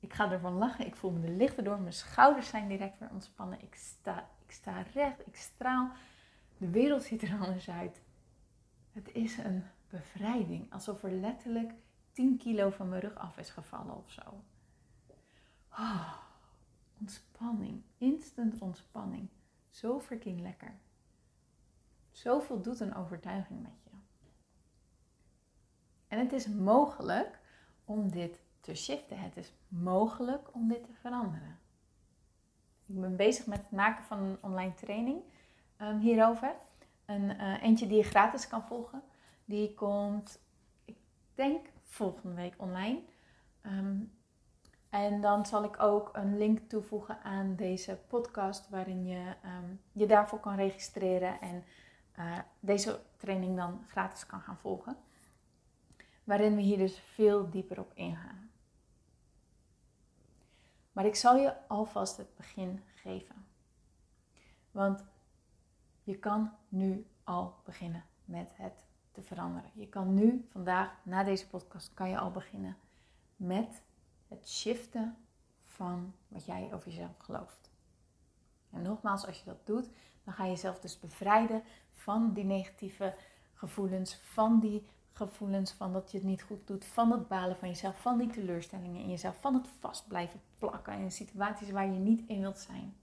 Ik 0.00 0.12
ga 0.12 0.30
ervan 0.30 0.52
lachen, 0.52 0.86
ik 0.86 0.96
voel 0.96 1.10
me 1.10 1.20
de 1.20 1.30
lichten 1.30 1.64
door, 1.64 1.80
mijn 1.80 1.92
schouders 1.92 2.48
zijn 2.48 2.68
direct 2.68 2.98
weer 2.98 3.10
ontspannen, 3.10 3.62
ik 3.62 3.74
sta, 3.74 4.28
ik 4.46 4.52
sta 4.52 4.80
recht, 4.80 5.26
ik 5.26 5.36
straal. 5.36 5.90
De 6.58 6.70
wereld 6.70 7.02
ziet 7.02 7.22
er 7.22 7.38
anders 7.40 7.70
uit. 7.70 8.02
Het 8.92 9.12
is 9.12 9.38
een 9.38 9.64
bevrijding. 9.88 10.72
Alsof 10.72 11.02
er 11.02 11.12
letterlijk 11.12 11.72
10 12.12 12.36
kilo 12.36 12.70
van 12.70 12.88
mijn 12.88 13.00
rug 13.00 13.14
af 13.14 13.38
is 13.38 13.50
gevallen 13.50 13.96
of 13.96 14.10
zo. 14.10 14.42
Oh, 15.70 16.16
ontspanning. 16.98 17.82
Instant 17.98 18.58
ontspanning. 18.58 19.28
Zo 19.70 20.00
freaking 20.00 20.40
lekker. 20.40 20.74
Zoveel 22.10 22.62
doet 22.62 22.80
een 22.80 22.94
overtuiging 22.94 23.62
met 23.62 23.79
je. 23.79 23.79
En 26.10 26.18
het 26.18 26.32
is 26.32 26.48
mogelijk 26.48 27.38
om 27.84 28.10
dit 28.10 28.40
te 28.60 28.74
shiften. 28.74 29.18
Het 29.18 29.36
is 29.36 29.52
mogelijk 29.68 30.54
om 30.54 30.68
dit 30.68 30.84
te 30.84 30.92
veranderen. 30.92 31.58
Ik 32.86 33.00
ben 33.00 33.16
bezig 33.16 33.46
met 33.46 33.58
het 33.58 33.70
maken 33.70 34.04
van 34.04 34.18
een 34.18 34.38
online 34.40 34.74
training 34.74 35.22
um, 35.80 35.98
hierover. 35.98 36.54
Een, 37.04 37.30
uh, 37.30 37.62
eentje 37.62 37.86
die 37.86 37.96
je 37.96 38.02
gratis 38.02 38.48
kan 38.48 38.62
volgen. 38.62 39.02
Die 39.44 39.74
komt, 39.74 40.40
ik 40.84 40.96
denk, 41.34 41.66
volgende 41.84 42.34
week 42.34 42.54
online. 42.56 43.00
Ehm, 43.60 43.96
en 44.88 45.20
dan 45.20 45.46
zal 45.46 45.64
ik 45.64 45.82
ook 45.82 46.10
een 46.12 46.38
link 46.38 46.68
toevoegen 46.68 47.22
aan 47.22 47.54
deze 47.56 47.98
podcast, 48.08 48.68
waarin 48.68 49.06
je 49.06 49.34
um, 49.44 49.80
je 49.92 50.06
daarvoor 50.06 50.40
kan 50.40 50.54
registreren 50.54 51.40
en 51.40 51.64
uh, 52.18 52.38
deze 52.60 53.00
training 53.16 53.56
dan 53.56 53.84
gratis 53.88 54.26
kan 54.26 54.40
gaan 54.40 54.58
volgen. 54.58 54.96
Waarin 56.30 56.54
we 56.56 56.62
hier 56.62 56.78
dus 56.78 56.98
veel 56.98 57.50
dieper 57.50 57.80
op 57.80 57.92
ingaan. 57.94 58.50
Maar 60.92 61.04
ik 61.04 61.14
zal 61.14 61.36
je 61.36 61.68
alvast 61.68 62.16
het 62.16 62.36
begin 62.36 62.82
geven. 62.94 63.46
Want 64.70 65.04
je 66.02 66.18
kan 66.18 66.52
nu 66.68 67.06
al 67.24 67.54
beginnen 67.64 68.04
met 68.24 68.50
het 68.52 68.84
te 69.12 69.22
veranderen. 69.22 69.70
Je 69.74 69.88
kan 69.88 70.14
nu, 70.14 70.46
vandaag, 70.50 70.92
na 71.02 71.24
deze 71.24 71.48
podcast, 71.48 71.94
kan 71.94 72.08
je 72.08 72.18
al 72.18 72.30
beginnen 72.30 72.76
met 73.36 73.82
het 74.28 74.48
shiften 74.48 75.16
van 75.64 76.14
wat 76.28 76.44
jij 76.44 76.74
over 76.74 76.88
jezelf 76.88 77.18
gelooft. 77.18 77.70
En 78.70 78.82
nogmaals, 78.82 79.26
als 79.26 79.38
je 79.38 79.44
dat 79.44 79.66
doet, 79.66 79.88
dan 80.24 80.34
ga 80.34 80.44
je 80.44 80.50
jezelf 80.50 80.80
dus 80.80 81.00
bevrijden 81.00 81.62
van 81.92 82.32
die 82.32 82.44
negatieve 82.44 83.14
gevoelens, 83.54 84.14
van 84.14 84.60
die 84.60 84.86
gevoelens 85.12 85.72
van 85.72 85.92
dat 85.92 86.10
je 86.10 86.18
het 86.18 86.26
niet 86.26 86.42
goed 86.42 86.66
doet, 86.66 86.84
van 86.84 87.10
het 87.10 87.28
balen 87.28 87.56
van 87.56 87.68
jezelf, 87.68 88.00
van 88.00 88.18
die 88.18 88.28
teleurstellingen 88.28 89.00
in 89.00 89.10
jezelf, 89.10 89.36
van 89.40 89.54
het 89.54 89.68
vast 89.78 90.08
blijven 90.08 90.40
plakken 90.58 90.98
in 90.98 91.12
situaties 91.12 91.70
waar 91.70 91.86
je 91.86 91.98
niet 91.98 92.28
in 92.28 92.40
wilt 92.40 92.58
zijn. 92.58 92.94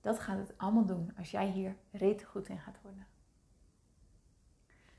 Dat 0.00 0.18
gaat 0.18 0.38
het 0.38 0.58
allemaal 0.58 0.86
doen 0.86 1.12
als 1.18 1.30
jij 1.30 1.50
hier 1.50 1.76
rete 1.90 2.24
goed 2.24 2.48
in 2.48 2.58
gaat 2.58 2.80
worden. 2.82 3.06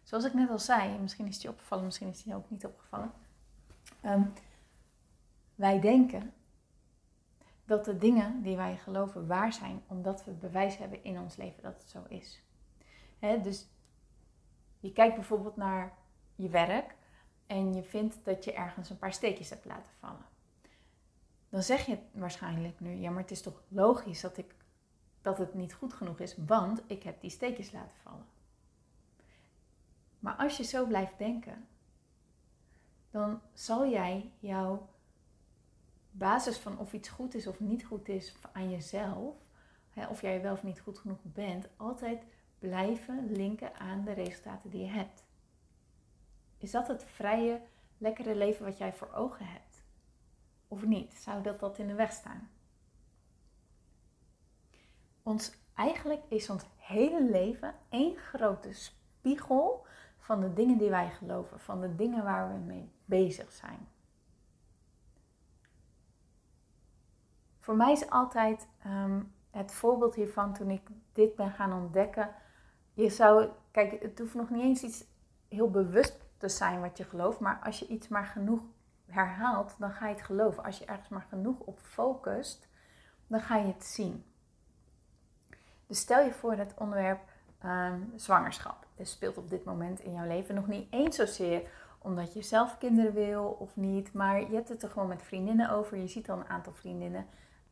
Zoals 0.03 0.24
ik 0.24 0.34
net 0.34 0.50
al 0.50 0.60
zei, 0.60 1.00
misschien 1.00 1.27
is 1.27 1.41
je 1.41 1.50
opgevallen, 1.50 1.86
misschien 1.86 2.10
is 2.10 2.24
je 2.24 2.36
ook 2.36 2.50
niet 2.50 2.65
opgevallen. 2.65 3.12
Ehm, 4.01 4.24
wij 5.55 5.79
denken 5.79 6.34
dat 7.65 7.86
de 7.86 7.98
dingen 7.98 8.41
die 8.41 8.55
wij 8.55 8.77
geloven 8.77 9.27
waar 9.27 9.53
zijn, 9.53 9.81
omdat 9.88 10.25
we 10.25 10.31
bewijs 10.31 10.77
hebben 10.77 11.03
in 11.03 11.19
ons 11.19 11.36
leven 11.36 11.63
dat 11.63 11.77
het 11.77 11.89
zo 11.89 12.03
is. 12.07 12.43
dus 13.19 13.67
je 14.86 14.92
kijkt 14.92 15.15
bijvoorbeeld 15.15 15.56
naar 15.56 15.98
je 16.36 16.50
werk 16.50 16.96
en 17.48 17.74
je 17.74 17.84
vindt 17.84 18.18
dat 18.24 18.44
je 18.44 18.54
ergens 18.54 18.89
een 18.89 18.98
paar 18.98 19.13
steekjes 19.13 19.50
hebt 19.50 19.65
laten 19.65 19.92
vallen. 20.00 20.25
Dan 21.50 21.63
zeg 21.63 21.86
je 21.86 21.98
waarschijnlijk 22.12 22.80
nu, 22.80 22.92
ja, 22.92 23.10
maar 23.10 23.22
het 23.22 23.32
is 23.32 23.42
toch 23.42 23.62
logisch 23.68 24.22
dat, 24.22 24.38
ik, 24.38 24.56
dat 25.22 25.38
het 25.38 25.54
niet 25.54 25.74
goed 25.74 25.94
genoeg 25.94 26.20
is, 26.20 26.36
want 26.38 26.82
ik 26.88 27.04
heb 27.04 27.22
die 27.22 27.30
steekjes 27.30 27.72
laten 27.72 27.98
vallen. 28.04 28.25
Maar 30.20 30.36
als 30.36 30.58
je 30.58 30.63
zo 30.63 30.86
blijft 30.86 31.18
denken, 31.18 31.68
dan 33.12 33.42
zal 33.54 33.89
jij 33.89 34.32
jouw 34.39 34.89
basis 36.12 36.58
van 36.58 36.80
of 36.80 36.94
iets 36.94 37.10
goed 37.10 37.36
is 37.36 37.48
of 37.48 37.60
niet 37.60 37.86
goed 37.86 38.08
is 38.08 38.36
aan 38.51 38.70
jezelf, 38.70 39.36
of 40.10 40.22
jij 40.22 40.42
wel 40.42 40.54
of 40.54 40.63
niet 40.63 40.80
goed 40.80 41.00
genoeg 41.00 41.20
bent, 41.22 41.68
altijd 41.77 42.24
blijven 42.67 43.31
linken 43.31 43.75
aan 43.75 44.03
de 44.03 44.12
resultaten 44.12 44.69
die 44.69 44.81
je 44.81 44.91
hebt. 44.91 45.24
Is 46.57 46.72
dat 46.72 46.88
het 46.88 47.03
vrije, 47.03 47.62
lekkere 47.98 48.36
leven 48.36 48.65
wat 48.65 48.77
jij 48.77 48.93
voor 48.93 49.13
ogen 49.13 49.45
hebt? 49.45 49.84
Of 50.67 50.86
niet? 50.86 51.13
Zou 51.13 51.43
dat 51.43 51.60
dat 51.60 51.77
in 51.77 51.88
de 51.88 51.93
weg 51.93 52.12
staan? 52.12 52.50
Ons, 55.24 55.57
eigenlijk 55.75 56.22
is 56.27 56.50
ons 56.50 56.63
hele 56.77 57.24
leven 57.24 57.75
één 57.89 58.17
grote 58.17 58.74
spiegel 58.74 59.86
van 60.17 60.41
de 60.41 60.53
dingen 60.53 60.77
die 60.77 60.89
wij 60.89 61.10
geloven, 61.10 61.60
van 61.60 61.81
de 61.81 61.95
dingen 61.95 62.24
waar 62.24 62.53
we 62.53 62.60
mee 62.60 62.91
bezig 63.05 63.51
zijn. 63.51 63.88
voor 67.65 67.75
mij 67.75 67.91
is 67.91 68.10
altijd 68.10 68.67
ehm, 68.84 69.22
het 69.51 69.72
voorbeeld 69.72 70.15
hiervan 70.15 70.53
toen 70.53 70.69
ik 70.69 70.81
dit 71.13 71.36
ben 71.36 71.51
gaan 71.51 71.74
ontdekken. 71.74 72.29
Je 72.96 73.10
zou, 73.10 73.50
kijk, 73.72 74.02
het 74.02 74.20
hoeft 74.20 74.34
nog 74.34 74.50
niet 74.50 74.64
eens 74.64 74.84
iets 74.84 75.06
heel 75.48 75.72
bewust 75.72 76.18
te 76.38 76.50
zijn 76.50 76.82
wat 76.82 76.98
je 76.98 77.04
gelooft, 77.04 77.40
maar 77.40 77.60
als 77.64 77.80
je 77.80 77.88
iets 77.88 78.08
maar 78.08 78.25
genoeg 78.25 78.62
herhaalt, 79.06 79.75
dan 79.80 79.92
ga 79.92 80.08
je 80.08 80.14
het 80.14 80.24
geloven. 80.24 80.64
Als 80.64 80.78
je 80.78 80.86
ergens 80.86 81.10
maar 81.10 81.25
genoeg 81.30 81.60
op 81.60 81.80
focust, 81.80 82.68
dan 83.28 83.40
ga 83.40 83.58
je 83.58 83.68
het 83.68 83.86
zien. 83.86 84.25
Dus 85.88 86.00
stel 86.00 86.24
je 86.24 86.32
voor 86.32 86.56
dat 86.56 86.74
onderwerp 86.78 87.20
ehm, 87.60 88.00
zwangerschap. 88.16 88.86
Het 88.96 89.08
speelt 89.08 89.38
op 89.38 89.50
dit 89.50 89.64
moment 89.64 90.00
in 90.00 90.14
jouw 90.14 90.28
leven 90.28 90.56
nog 90.56 90.68
niet 90.68 90.88
eens 90.92 91.16
zozeer 91.16 91.70
omdat 92.00 92.34
je 92.34 92.42
zelf 92.42 92.78
kinderen 92.78 93.14
wil 93.14 93.44
of 93.60 93.75
niet, 93.75 94.14
maar 94.14 94.40
je 94.40 94.56
hebt 94.56 94.70
het 94.70 94.84
er 94.84 94.90
gewoon 94.90 95.08
met 95.08 95.24
vriendinnen 95.24 95.70
over. 95.70 95.98
Je 95.98 96.08
ziet 96.08 96.30
al 96.30 96.38
een 96.38 96.50
aantal 96.50 96.74
vriendinnen 96.74 97.25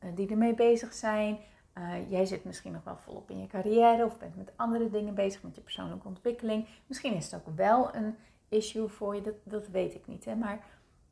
uh, 0.03 0.09
die 0.15 0.29
ermee 0.29 0.55
bezig 0.55 0.93
zijn. 0.93 1.39
Uh, 1.77 2.11
jij 2.11 2.25
zit 2.25 2.43
misschien 2.43 2.71
nog 2.71 2.83
wel 2.83 2.97
volop 2.97 3.29
in 3.29 3.39
je 3.39 3.47
carrière 3.47 4.05
of 4.05 4.19
bent 4.19 4.35
met 4.35 4.51
andere 4.55 4.89
dingen 4.89 5.13
bezig, 5.13 5.43
met 5.43 5.55
je 5.55 5.61
persoonlijke 5.61 6.07
ontwikkeling. 6.07 6.67
Misschien 6.87 7.13
is 7.13 7.31
het 7.31 7.41
ook 7.41 7.55
wel 7.55 7.95
een 7.95 8.15
issue 8.49 8.87
voor 8.87 9.15
je, 9.15 9.21
dat, 9.21 9.35
dat 9.43 9.67
weet 9.67 9.95
ik 9.95 10.07
niet. 10.07 10.25
Hè? 10.25 10.35
Maar 10.35 10.65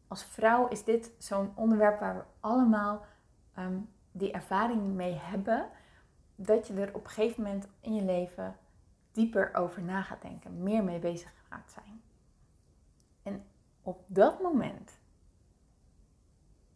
als 0.07 0.23
vrouw 0.23 0.67
is 0.67 0.83
dit 0.83 1.11
zo'n 1.17 1.51
onderwerp 1.55 1.99
waar 1.99 2.15
we 2.15 2.23
allemaal 2.39 3.05
ehm, 3.53 3.77
die 4.11 4.31
ervaring 4.31 4.81
mee 4.81 5.13
hebben, 5.13 5.69
dat 6.35 6.67
je 6.67 6.73
er 6.73 6.95
op 6.95 7.03
een 7.03 7.09
gegeven 7.09 7.43
moment 7.43 7.67
in 7.79 7.95
je 7.95 8.03
leven 8.03 8.55
dieper 9.11 9.55
over 9.55 9.81
na 9.81 10.01
gaat 10.01 10.21
denken, 10.21 10.63
meer 10.63 10.83
mee 10.83 10.99
bezig 10.99 11.33
gaat 11.49 11.71
zijn. 11.71 12.01
En 13.23 13.45
op 13.81 14.03
dat 14.07 14.41
moment, 14.41 14.99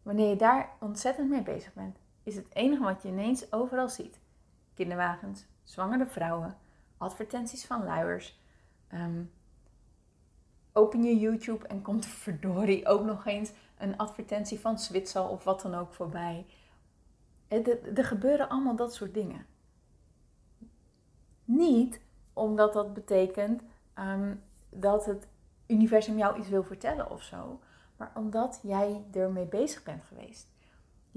wanneer 0.02 0.28
je 0.28 0.36
daar 0.36 0.70
ontzettend 0.80 1.28
mee 1.28 1.42
bezig 1.42 1.72
bent, 1.72 1.98
is 2.26 2.36
het 2.36 2.54
enige 2.54 2.82
wat 2.82 3.02
je 3.02 3.08
ineens 3.08 3.52
overal 3.52 3.88
ziet: 3.88 4.20
kinderwagens, 4.74 5.46
zwangere 5.62 6.06
vrouwen, 6.06 6.56
advertenties 6.96 7.66
van 7.66 7.84
luiers. 7.84 8.40
Ehm, 8.88 9.22
open 10.72 11.02
je 11.02 11.18
YouTube 11.18 11.66
en 11.66 11.82
komt 11.82 12.06
verdorie 12.06 12.86
ook 12.86 13.04
nog 13.04 13.26
eens 13.26 13.52
een 13.78 13.96
advertentie 13.96 14.60
van 14.60 14.78
Zwitser 14.78 15.28
of 15.28 15.44
wat 15.44 15.60
dan 15.60 15.74
ook 15.74 15.92
voorbij. 15.92 16.46
Er 17.94 18.04
gebeuren 18.04 18.48
allemaal 18.48 18.76
dat 18.76 18.94
soort 18.94 19.14
dingen. 19.14 19.46
Niet 21.44 22.00
omdat 22.32 22.72
dat 22.72 22.94
betekent 22.94 23.62
ehm, 23.94 24.34
dat 24.70 25.06
het 25.06 25.28
universum 25.66 26.18
jou 26.18 26.38
iets 26.38 26.48
wil 26.48 26.62
vertellen 26.62 27.10
of 27.10 27.22
zo, 27.22 27.60
maar 27.96 28.12
omdat 28.14 28.60
jij 28.62 29.04
ermee 29.12 29.46
bezig 29.46 29.82
bent 29.82 30.04
geweest. 30.04 30.54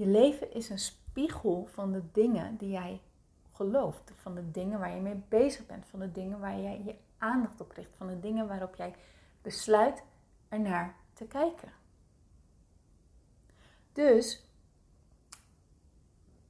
Je 0.00 0.06
leven 0.06 0.52
is 0.52 0.68
een 0.68 0.78
spiegel 0.78 1.66
van 1.66 1.92
de 1.92 2.02
dingen 2.12 2.56
die 2.56 2.70
jij 2.70 3.00
gelooft, 3.52 4.12
van 4.16 4.34
de 4.34 4.50
dingen 4.50 4.78
waar 4.78 4.94
je 4.94 5.00
mee 5.00 5.22
bezig 5.28 5.66
bent, 5.66 5.86
van 5.86 6.00
de 6.00 6.12
dingen 6.12 6.40
waar 6.40 6.60
jij 6.60 6.82
je 6.84 6.94
aandacht 7.18 7.60
op 7.60 7.70
richt, 7.70 7.90
van 7.96 8.06
de 8.06 8.20
dingen 8.20 8.48
waarop 8.48 8.74
jij 8.74 8.94
besluit 9.42 10.02
ernaar 10.48 10.96
te 11.12 11.24
kijken. 11.24 11.72
Dus 13.92 14.46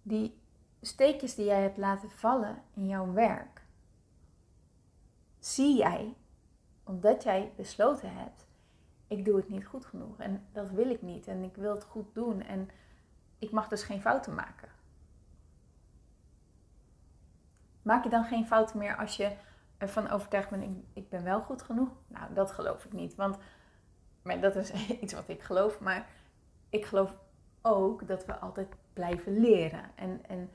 die 0.03 0.39
steekjes 0.81 1.35
die 1.35 1.45
jij 1.45 1.63
hebt 1.63 1.79
laten 1.79 2.11
vallen 2.11 2.63
in 2.75 2.87
jouw 2.87 3.13
werk, 3.13 3.63
zie 5.39 5.77
jij 5.77 6.15
omdat 6.85 7.23
jij 7.23 7.53
besloten 7.57 8.15
hebt, 8.15 8.47
ik 9.07 9.25
doe 9.25 9.37
het 9.37 9.49
niet 9.49 9.67
goed 9.67 9.87
genoeg 9.87 10.19
en 10.19 10.47
dat 10.53 10.71
wil 10.71 10.91
ik 10.91 11.03
niet 11.03 11.27
en 11.27 11.43
ik 11.43 11.55
wil 11.55 11.75
het 11.75 11.85
goed 11.85 12.15
doen 12.15 12.43
en 12.43 12.71
ik 13.41 13.51
mag 13.51 13.69
dus 13.69 13.83
geen 13.83 14.01
fouten 14.01 14.35
maken. 14.35 14.69
Maak 17.83 18.05
je 18.05 18.11
dan 18.11 18.25
geen 18.25 18.47
fouten 18.47 18.79
meer 18.79 18.97
als 18.97 19.17
je 19.17 19.37
ervan 19.79 20.11
overtuigd 20.11 20.51
bent, 20.51 20.63
ik, 20.63 20.71
ik 20.93 21.09
ben 21.09 21.25
wel 21.25 21.41
goed 21.41 21.63
genoeg? 21.63 21.89
Nou, 22.07 22.35
dat 22.35 22.51
geloof 22.51 22.85
ik 22.85 22.93
niet, 22.93 23.15
want 23.15 23.39
maar 24.23 24.41
dat 24.41 24.57
is 24.57 24.73
iets 25.03 25.13
wat 25.13 25.29
ik 25.29 25.43
geloof, 25.43 25.81
maar 25.81 26.09
ik 26.69 26.85
geloof 26.85 27.15
ook 27.63 28.07
dat 28.07 28.27
we 28.27 28.39
altijd 28.39 28.75
blijven 28.93 29.41
leren. 29.41 29.91
En, 29.95 30.21
en 30.27 30.51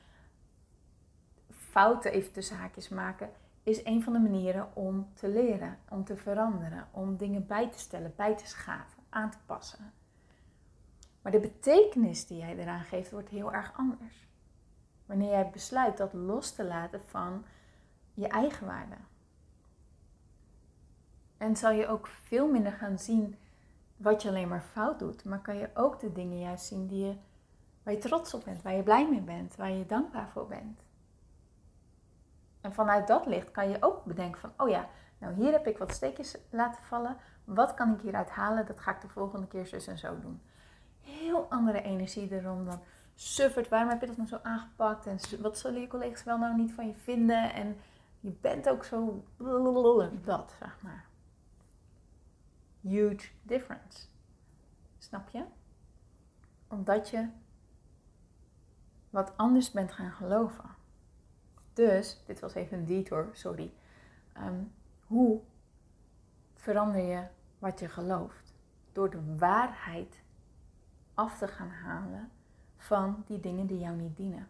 fouten 1.49 2.11
even 2.11 2.31
tussen 2.31 2.57
haakjes 2.57 2.89
maken 2.89 3.29
is 3.63 3.85
een 3.85 4.03
van 4.03 4.13
de 4.13 4.19
manieren 4.19 4.75
om 4.75 5.09
te 5.13 5.27
leren, 5.27 5.77
om 5.89 6.03
te 6.03 6.17
veranderen, 6.17 6.87
om 6.91 7.17
dingen 7.17 7.47
bij 7.47 7.71
te 7.71 7.79
stellen, 7.79 8.13
bij 8.15 8.37
te 8.37 8.47
schaven, 8.47 9.03
aan 9.09 9.31
te 9.31 9.37
passen. 9.45 9.93
Maar 11.25 11.33
de 11.33 11.39
betekenis 11.39 12.27
die 12.27 12.37
jij 12.37 12.57
eraan 12.57 12.83
geeft 12.83 13.11
wordt 13.11 13.29
heel 13.29 13.53
erg 13.53 13.73
anders. 13.77 14.27
Wanneer 15.05 15.29
jij 15.29 15.49
besluit 15.49 15.97
dat 15.97 16.13
los 16.13 16.51
te 16.51 16.63
laten 16.63 17.01
van 17.05 17.45
je 18.13 18.27
eigen 18.27 18.67
waarde. 18.67 18.95
En 21.37 21.55
zal 21.55 21.71
je 21.71 21.87
ook 21.87 22.07
veel 22.07 22.51
minder 22.51 22.71
gaan 22.71 22.99
zien 22.99 23.37
wat 23.97 24.21
je 24.21 24.29
alleen 24.29 24.47
maar 24.47 24.61
fout 24.61 24.99
doet, 24.99 25.23
maar 25.23 25.41
kan 25.41 25.55
je 25.55 25.69
ook 25.73 25.99
de 25.99 26.11
dingen 26.11 26.39
juist 26.39 26.65
zien 26.65 26.87
die 26.87 27.05
je, 27.05 27.15
waar 27.83 27.93
je 27.93 27.99
trots 27.99 28.33
op 28.33 28.43
bent, 28.43 28.61
waar 28.61 28.75
je 28.75 28.83
blij 28.83 29.09
mee 29.09 29.21
bent, 29.21 29.55
waar 29.55 29.71
je 29.71 29.85
dankbaar 29.85 30.29
voor 30.29 30.47
bent. 30.47 30.79
En 32.61 32.73
vanuit 32.73 33.07
dat 33.07 33.25
licht 33.25 33.51
kan 33.51 33.69
je 33.69 33.77
ook 33.79 34.03
bedenken 34.03 34.39
van, 34.39 34.53
oh 34.57 34.69
ja, 34.69 34.89
nou 35.17 35.33
hier 35.33 35.51
heb 35.51 35.67
ik 35.67 35.77
wat 35.77 35.91
steekjes 35.91 36.37
laten 36.49 36.83
vallen. 36.83 37.17
Wat 37.43 37.73
kan 37.73 37.93
ik 37.93 38.01
hieruit 38.01 38.29
halen? 38.29 38.65
Dat 38.65 38.79
ga 38.79 38.91
ik 38.95 39.01
de 39.01 39.09
volgende 39.09 39.47
keer 39.47 39.67
zus 39.67 39.87
en 39.87 39.97
zo 39.97 40.19
doen. 40.19 40.41
Heel 41.05 41.45
andere 41.49 41.81
energie 41.81 42.31
erom 42.31 42.65
dan 42.65 42.79
suffert. 43.15 43.69
Waarom 43.69 43.89
heb 43.89 44.01
je 44.01 44.07
dat 44.07 44.17
nou 44.17 44.29
zo 44.29 44.39
aangepakt? 44.43 45.05
En 45.05 45.19
wat 45.41 45.57
zullen 45.57 45.81
je 45.81 45.87
collega's 45.87 46.23
wel 46.23 46.37
nou 46.37 46.55
niet 46.55 46.71
van 46.73 46.87
je 46.87 46.95
vinden? 46.95 47.53
En 47.53 47.77
je 48.19 48.31
bent 48.41 48.69
ook 48.69 48.83
zo 48.83 49.23
dat, 50.23 50.55
zeg 50.59 50.77
maar. 50.81 51.05
Huge 52.81 53.29
difference. 53.41 54.07
Snap 54.97 55.29
je? 55.29 55.43
Omdat 56.67 57.09
je 57.09 57.27
wat 59.09 59.37
anders 59.37 59.71
bent 59.71 59.91
gaan 59.91 60.11
geloven. 60.11 60.69
Dus, 61.73 62.21
dit 62.25 62.39
was 62.39 62.53
even 62.53 62.77
een 62.77 62.85
detour, 62.85 63.29
sorry. 63.33 63.73
Ehm, 64.33 64.63
hoe 65.07 65.41
verander 66.53 67.01
je 67.01 67.23
wat 67.59 67.79
je 67.79 67.89
gelooft? 67.89 68.53
Door 68.91 69.09
de 69.09 69.35
waarheid 69.37 70.21
af 71.15 71.37
te 71.37 71.47
gaan 71.47 71.69
halen 71.69 72.31
van 72.77 73.23
die 73.27 73.39
dingen 73.39 73.67
die 73.67 73.79
jou 73.79 73.95
niet 73.95 74.17
dienen. 74.17 74.47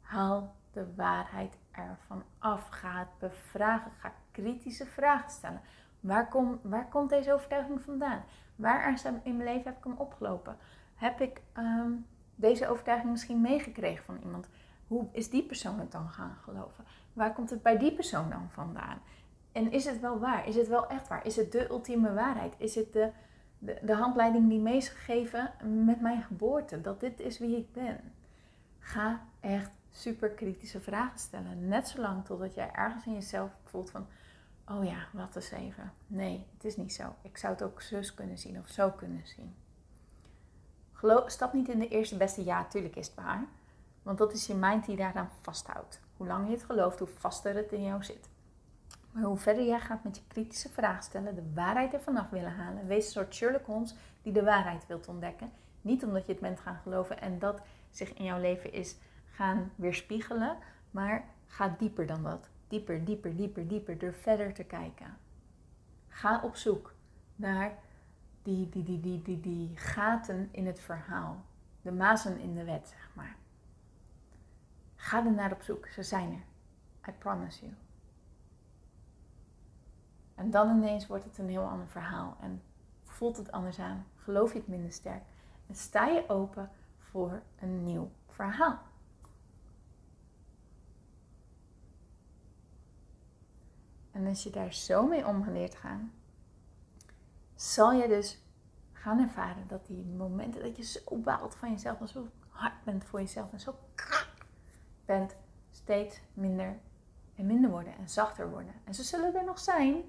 Haal 0.00 0.54
de 0.72 0.94
waarheid 0.94 1.58
ervan 1.70 2.22
af. 2.38 2.68
Ga 2.68 2.98
het 2.98 3.18
bevragen. 3.18 3.90
Ga 3.98 4.12
kritische 4.30 4.86
vragen 4.86 5.30
stellen. 5.30 5.60
Waar, 6.00 6.28
kom, 6.28 6.60
waar 6.62 6.88
komt 6.88 7.10
deze 7.10 7.32
overtuiging 7.32 7.80
vandaan? 7.80 8.24
Waar 8.56 9.00
in 9.04 9.36
mijn 9.36 9.48
leven 9.48 9.64
heb 9.64 9.76
ik 9.76 9.84
hem 9.84 9.96
opgelopen? 9.96 10.56
Heb 10.94 11.20
ik 11.20 11.40
ehm, 11.52 11.92
deze 12.34 12.68
overtuiging 12.68 13.10
misschien 13.10 13.40
meegekregen 13.40 14.04
van 14.04 14.18
iemand? 14.22 14.48
Hoe 14.86 15.08
is 15.12 15.30
die 15.30 15.42
persoon 15.42 15.78
het 15.78 15.92
dan 15.92 16.08
gaan 16.08 16.36
geloven? 16.42 16.84
Waar 17.12 17.32
komt 17.32 17.50
het 17.50 17.62
bij 17.62 17.78
die 17.78 17.94
persoon 17.94 18.30
dan 18.30 18.48
vandaan? 18.50 18.98
En 19.52 19.72
is 19.72 19.84
het 19.84 20.00
wel 20.00 20.18
waar? 20.18 20.46
Is 20.46 20.56
het 20.56 20.68
wel 20.68 20.88
echt 20.88 21.08
waar? 21.08 21.26
Is 21.26 21.36
het 21.36 21.52
de 21.52 21.70
ultieme 21.70 22.14
waarheid? 22.14 22.54
Is 22.58 22.74
het 22.74 22.92
de, 22.92 23.10
de, 23.58 23.94
handleiding 23.94 24.48
die 24.48 24.60
me 24.60 24.72
is 24.72 24.88
gegeven 24.88 25.52
met 25.84 26.00
mijn 26.00 26.22
geboorte? 26.22 26.80
Dat 26.80 27.00
dit 27.00 27.20
is 27.20 27.38
wie 27.38 27.56
ik 27.56 27.72
ben? 27.72 28.00
Ga 28.78 29.20
echt 29.40 29.70
super 29.90 30.28
kritische 30.28 30.80
vragen 30.80 31.18
stellen. 31.18 31.68
Net 31.68 31.88
zolang 31.88 32.24
totdat 32.24 32.54
jij 32.54 32.70
ergens 32.72 33.06
in 33.06 33.14
jezelf 33.14 33.50
voelt 33.64 33.90
van... 33.90 34.06
Oh 34.70 34.84
ja, 34.84 35.06
wat 35.12 35.36
eens 35.36 35.50
even. 35.50 35.92
Nee, 36.06 36.46
het 36.54 36.64
is 36.64 36.76
niet 36.76 36.94
zo. 36.94 37.14
Ik 37.22 37.36
zou 37.36 37.52
het 37.52 37.62
ook 37.62 37.82
zus 37.82 38.14
kunnen 38.14 38.38
zien 38.38 38.58
of 38.58 38.68
zo 38.68 38.90
kunnen 38.90 39.26
zien. 39.26 39.54
Geloof, 40.92 41.30
stap 41.30 41.52
niet 41.52 41.68
in 41.68 41.78
de 41.78 41.88
eerste 41.88 42.16
beste 42.16 42.44
ja, 42.44 42.64
tuurlijk 42.64 42.96
is 42.96 43.06
het 43.06 43.16
waar. 43.16 43.44
Want 44.02 44.18
dat 44.18 44.32
is 44.32 44.46
je 44.46 44.54
mind 44.54 44.86
die 44.86 44.96
daaraan 44.96 45.30
vasthoudt. 45.42 46.00
Hoe 46.16 46.26
langer 46.26 46.46
je 46.50 46.56
het 46.56 46.64
gelooft, 46.64 46.98
hoe 46.98 47.08
vaster 47.08 47.54
het 47.54 47.72
in 47.72 47.82
jou 47.82 48.04
zit. 48.04 48.28
Maar 49.18 49.26
hoe 49.26 49.38
verder 49.38 49.64
jij 49.64 49.80
gaat 49.80 50.04
met 50.04 50.16
je 50.16 50.22
kritische 50.28 50.68
vragen 50.68 51.02
stellen, 51.02 51.34
de 51.34 51.52
waarheid 51.54 51.92
ervan 51.92 52.16
af 52.16 52.30
willen 52.30 52.52
halen, 52.52 52.86
wees 52.86 53.04
een 53.04 53.10
soort 53.10 53.34
Sherlock 53.34 53.66
Holmes 53.66 53.94
die 54.22 54.32
de 54.32 54.42
waarheid 54.42 54.86
wilt 54.86 55.08
ontdekken. 55.08 55.52
Niet 55.80 56.04
omdat 56.04 56.26
je 56.26 56.32
het 56.32 56.40
bent 56.40 56.60
gaan 56.60 56.80
geloven 56.82 57.20
en 57.20 57.38
dat 57.38 57.60
zich 57.90 58.14
in 58.14 58.24
jouw 58.24 58.40
leven 58.40 58.72
is 58.72 58.96
gaan 59.30 59.70
weerspiegelen, 59.74 60.56
maar 60.90 61.24
ga 61.46 61.74
dieper 61.78 62.06
dan 62.06 62.22
dat. 62.22 62.48
Dieper, 62.68 63.04
dieper, 63.04 63.36
dieper, 63.36 63.68
dieper, 63.68 63.98
door 63.98 64.12
verder 64.12 64.54
te 64.54 64.64
kijken. 64.64 65.16
Ga 66.08 66.40
op 66.42 66.56
zoek 66.56 66.94
naar 67.36 67.78
die, 68.42 68.68
die, 68.68 68.82
die, 68.82 69.00
die, 69.00 69.22
die, 69.22 69.40
die 69.40 69.76
gaten 69.76 70.48
in 70.50 70.66
het 70.66 70.80
verhaal. 70.80 71.44
De 71.82 71.92
mazen 71.92 72.38
in 72.38 72.54
de 72.54 72.64
wet, 72.64 72.88
zeg 72.88 73.10
maar. 73.14 73.36
Ga 74.96 75.24
er 75.24 75.32
naar 75.32 75.52
op 75.52 75.62
zoek. 75.62 75.86
Ze 75.86 76.02
zijn 76.02 76.32
er. 76.32 77.12
I 77.12 77.16
promise 77.18 77.64
you. 77.64 77.87
En 80.38 80.50
dan 80.50 80.76
ineens 80.76 81.06
wordt 81.06 81.24
het 81.24 81.38
een 81.38 81.48
heel 81.48 81.68
ander 81.68 81.88
verhaal. 81.88 82.36
En 82.40 82.62
voelt 83.04 83.36
het 83.36 83.52
anders 83.52 83.78
aan. 83.78 84.06
Geloof 84.16 84.52
je 84.52 84.58
het 84.58 84.68
minder 84.68 84.92
sterk. 84.92 85.22
En 85.66 85.74
sta 85.74 86.06
je 86.06 86.28
open 86.28 86.70
voor 86.98 87.42
een 87.60 87.84
nieuw 87.84 88.10
verhaal. 88.26 88.78
En 94.12 94.26
als 94.26 94.42
je 94.42 94.50
daar 94.50 94.72
zo 94.72 95.06
mee 95.06 95.26
om 95.26 95.44
geleerd 95.44 95.74
gaan, 95.74 96.12
zal 97.54 97.92
je 97.92 98.08
dus 98.08 98.42
gaan 98.92 99.20
ervaren 99.20 99.68
dat 99.68 99.86
die 99.86 100.04
momenten 100.04 100.62
dat 100.62 100.76
je 100.76 100.82
zo 100.82 101.16
baalt 101.16 101.54
van 101.54 101.70
jezelf 101.70 102.00
en 102.00 102.08
zo 102.08 102.28
hard 102.48 102.84
bent 102.84 103.04
voor 103.04 103.20
jezelf 103.20 103.52
en 103.52 103.60
zo 103.60 103.74
bent, 105.04 105.36
steeds 105.70 106.20
minder 106.34 106.78
en 107.34 107.46
minder 107.46 107.70
worden 107.70 107.96
en 107.96 108.08
zachter 108.08 108.50
worden. 108.50 108.74
En 108.84 108.94
ze 108.94 109.02
zullen 109.02 109.34
er 109.34 109.44
nog 109.44 109.58
zijn, 109.58 110.04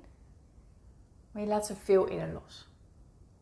je 1.39 1.47
laat 1.47 1.65
ze 1.65 1.75
veel 1.75 2.08
eerder 2.08 2.34
los. 2.34 2.69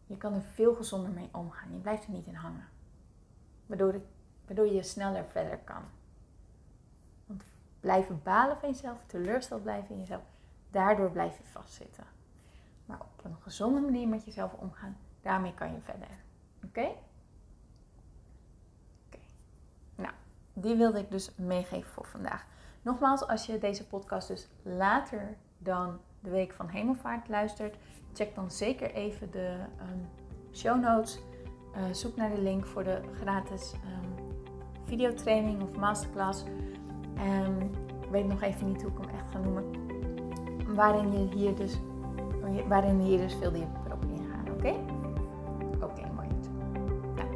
Je 0.06 0.18
kan 0.18 0.34
er 0.34 0.42
veel 0.42 0.76
gezonder 0.76 1.12
mee 1.12 1.30
omgaan. 1.32 1.72
Je 1.72 1.80
blijft 1.80 2.06
er 2.06 2.12
niet 2.12 2.28
in 2.28 2.36
hangen. 2.36 2.68
Waardoor, 3.66 4.02
waardoor 4.46 4.68
je 4.68 4.84
sneller 4.84 5.26
verder 5.26 5.58
kan. 5.58 5.84
Want 7.26 7.44
blijven 7.80 8.24
balen 8.24 8.58
van 8.58 8.70
jezelf, 8.70 9.04
teleurgesteld 9.06 9.64
blijven 9.64 9.90
in 9.90 10.00
jezelf, 10.00 10.24
daardoor 10.72 11.12
blijf 11.12 11.38
je 11.38 11.44
vastzitten. 11.44 12.06
Maar 12.86 13.00
op 13.00 13.26
een 13.26 13.36
gezonde 13.42 13.82
manier 13.82 14.08
met 14.08 14.26
jezelf 14.26 14.54
omgaan, 14.54 14.98
daarmee 15.22 15.54
kan 15.54 15.74
je 15.74 15.80
verder. 15.82 16.08
Oké. 16.64 16.90
Nou, 19.96 20.14
die 20.54 20.76
wilde 20.76 21.00
ik 21.00 21.12
dus 21.12 21.36
meegeven 21.36 21.92
voor 21.92 22.06
vandaag. 22.06 22.46
Nogmaals, 22.82 23.28
als 23.28 23.46
je 23.46 23.58
deze 23.58 23.88
podcast 23.88 24.28
dus 24.28 24.48
later 24.62 25.38
dan 25.58 26.00
de 26.20 26.30
week 26.30 26.54
van 26.54 26.68
hemelvaart 26.68 27.30
luistert, 27.30 27.76
check 28.14 28.36
dan 28.36 28.52
zeker 28.52 28.94
even 28.94 29.32
de 29.32 29.56
um, 29.92 30.08
show 30.54 30.82
notes. 30.82 31.20
Uh, 31.76 31.84
zoek 31.92 32.16
naar 32.16 32.30
de 32.30 32.42
link 32.42 32.66
voor 32.66 32.84
de 32.84 33.02
gratis 33.22 33.74
um, 33.74 34.26
videotraining 34.84 35.62
of 35.62 35.76
masterclass. 35.76 36.44
Um, 37.18 37.62
ik 38.02 38.10
weet 38.10 38.28
nog 38.28 38.42
even 38.42 38.68
niet 38.68 38.82
hoe 38.82 38.92
ik 38.92 38.98
hem 38.98 39.16
echt 39.16 39.32
ga 39.32 39.40
noemen. 39.40 39.64
Waarin 40.76 41.12
je 41.12 41.36
hier 41.36 41.56
dus, 41.56 41.80
waarin 42.68 43.00
hier 43.00 43.18
dus 43.18 43.34
veel 43.34 43.52
dieper 43.52 43.94
op 43.94 44.06
ingaan. 44.06 44.46
Oké? 44.52 44.74
Oké, 45.84 46.12
mooi. 46.16 46.28
Nou, 47.16 47.28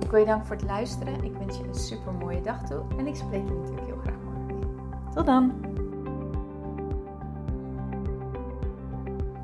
ik 0.00 0.10
wil 0.10 0.20
je 0.20 0.26
danken 0.26 0.46
voor 0.46 0.56
het 0.56 0.64
luisteren. 0.64 1.24
Ik 1.24 1.36
wens 1.36 1.58
je 1.58 1.64
een 1.64 1.74
super 1.74 2.12
mooie 2.12 2.40
dag 2.40 2.66
toe. 2.66 2.82
En 2.98 3.06
ik 3.06 3.16
spreek 3.16 3.48
je 3.48 3.54
natuurlijk 3.54 3.86
heel 3.86 3.98
graag 3.98 4.16
morgen 4.24 4.46
weer. 4.46 4.66
Tot 5.14 5.26
dan! 5.26 5.79